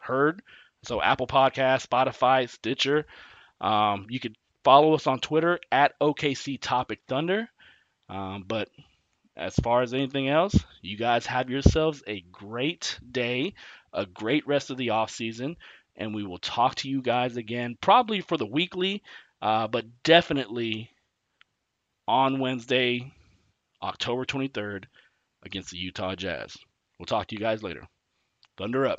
heard. 0.00 0.42
So 0.84 1.00
Apple 1.00 1.26
Podcast, 1.26 1.86
Spotify, 1.86 2.48
Stitcher. 2.48 3.06
Um, 3.60 4.06
you 4.10 4.20
could 4.20 4.36
follow 4.64 4.94
us 4.94 5.06
on 5.06 5.20
Twitter 5.20 5.58
at 5.70 5.98
OKC 6.00 6.60
Topic 6.60 7.00
Thunder. 7.08 7.48
Um, 8.08 8.44
but 8.46 8.68
as 9.36 9.54
far 9.56 9.82
as 9.82 9.94
anything 9.94 10.28
else, 10.28 10.54
you 10.82 10.96
guys 10.96 11.26
have 11.26 11.50
yourselves 11.50 12.02
a 12.06 12.20
great 12.32 12.98
day, 13.10 13.54
a 13.92 14.06
great 14.06 14.46
rest 14.46 14.70
of 14.70 14.76
the 14.76 14.90
off 14.90 15.10
season, 15.10 15.56
and 15.96 16.14
we 16.14 16.24
will 16.24 16.38
talk 16.38 16.74
to 16.76 16.88
you 16.88 17.02
guys 17.02 17.36
again 17.36 17.76
probably 17.80 18.20
for 18.20 18.36
the 18.36 18.46
weekly, 18.46 19.02
uh, 19.40 19.68
but 19.68 19.84
definitely 20.02 20.90
on 22.08 22.40
Wednesday, 22.40 23.12
October 23.82 24.24
23rd, 24.24 24.84
against 25.42 25.70
the 25.70 25.78
Utah 25.78 26.14
Jazz. 26.14 26.56
We'll 26.98 27.06
talk 27.06 27.28
to 27.28 27.34
you 27.34 27.40
guys 27.40 27.62
later. 27.62 27.86
Thunder 28.56 28.86
up. 28.86 28.98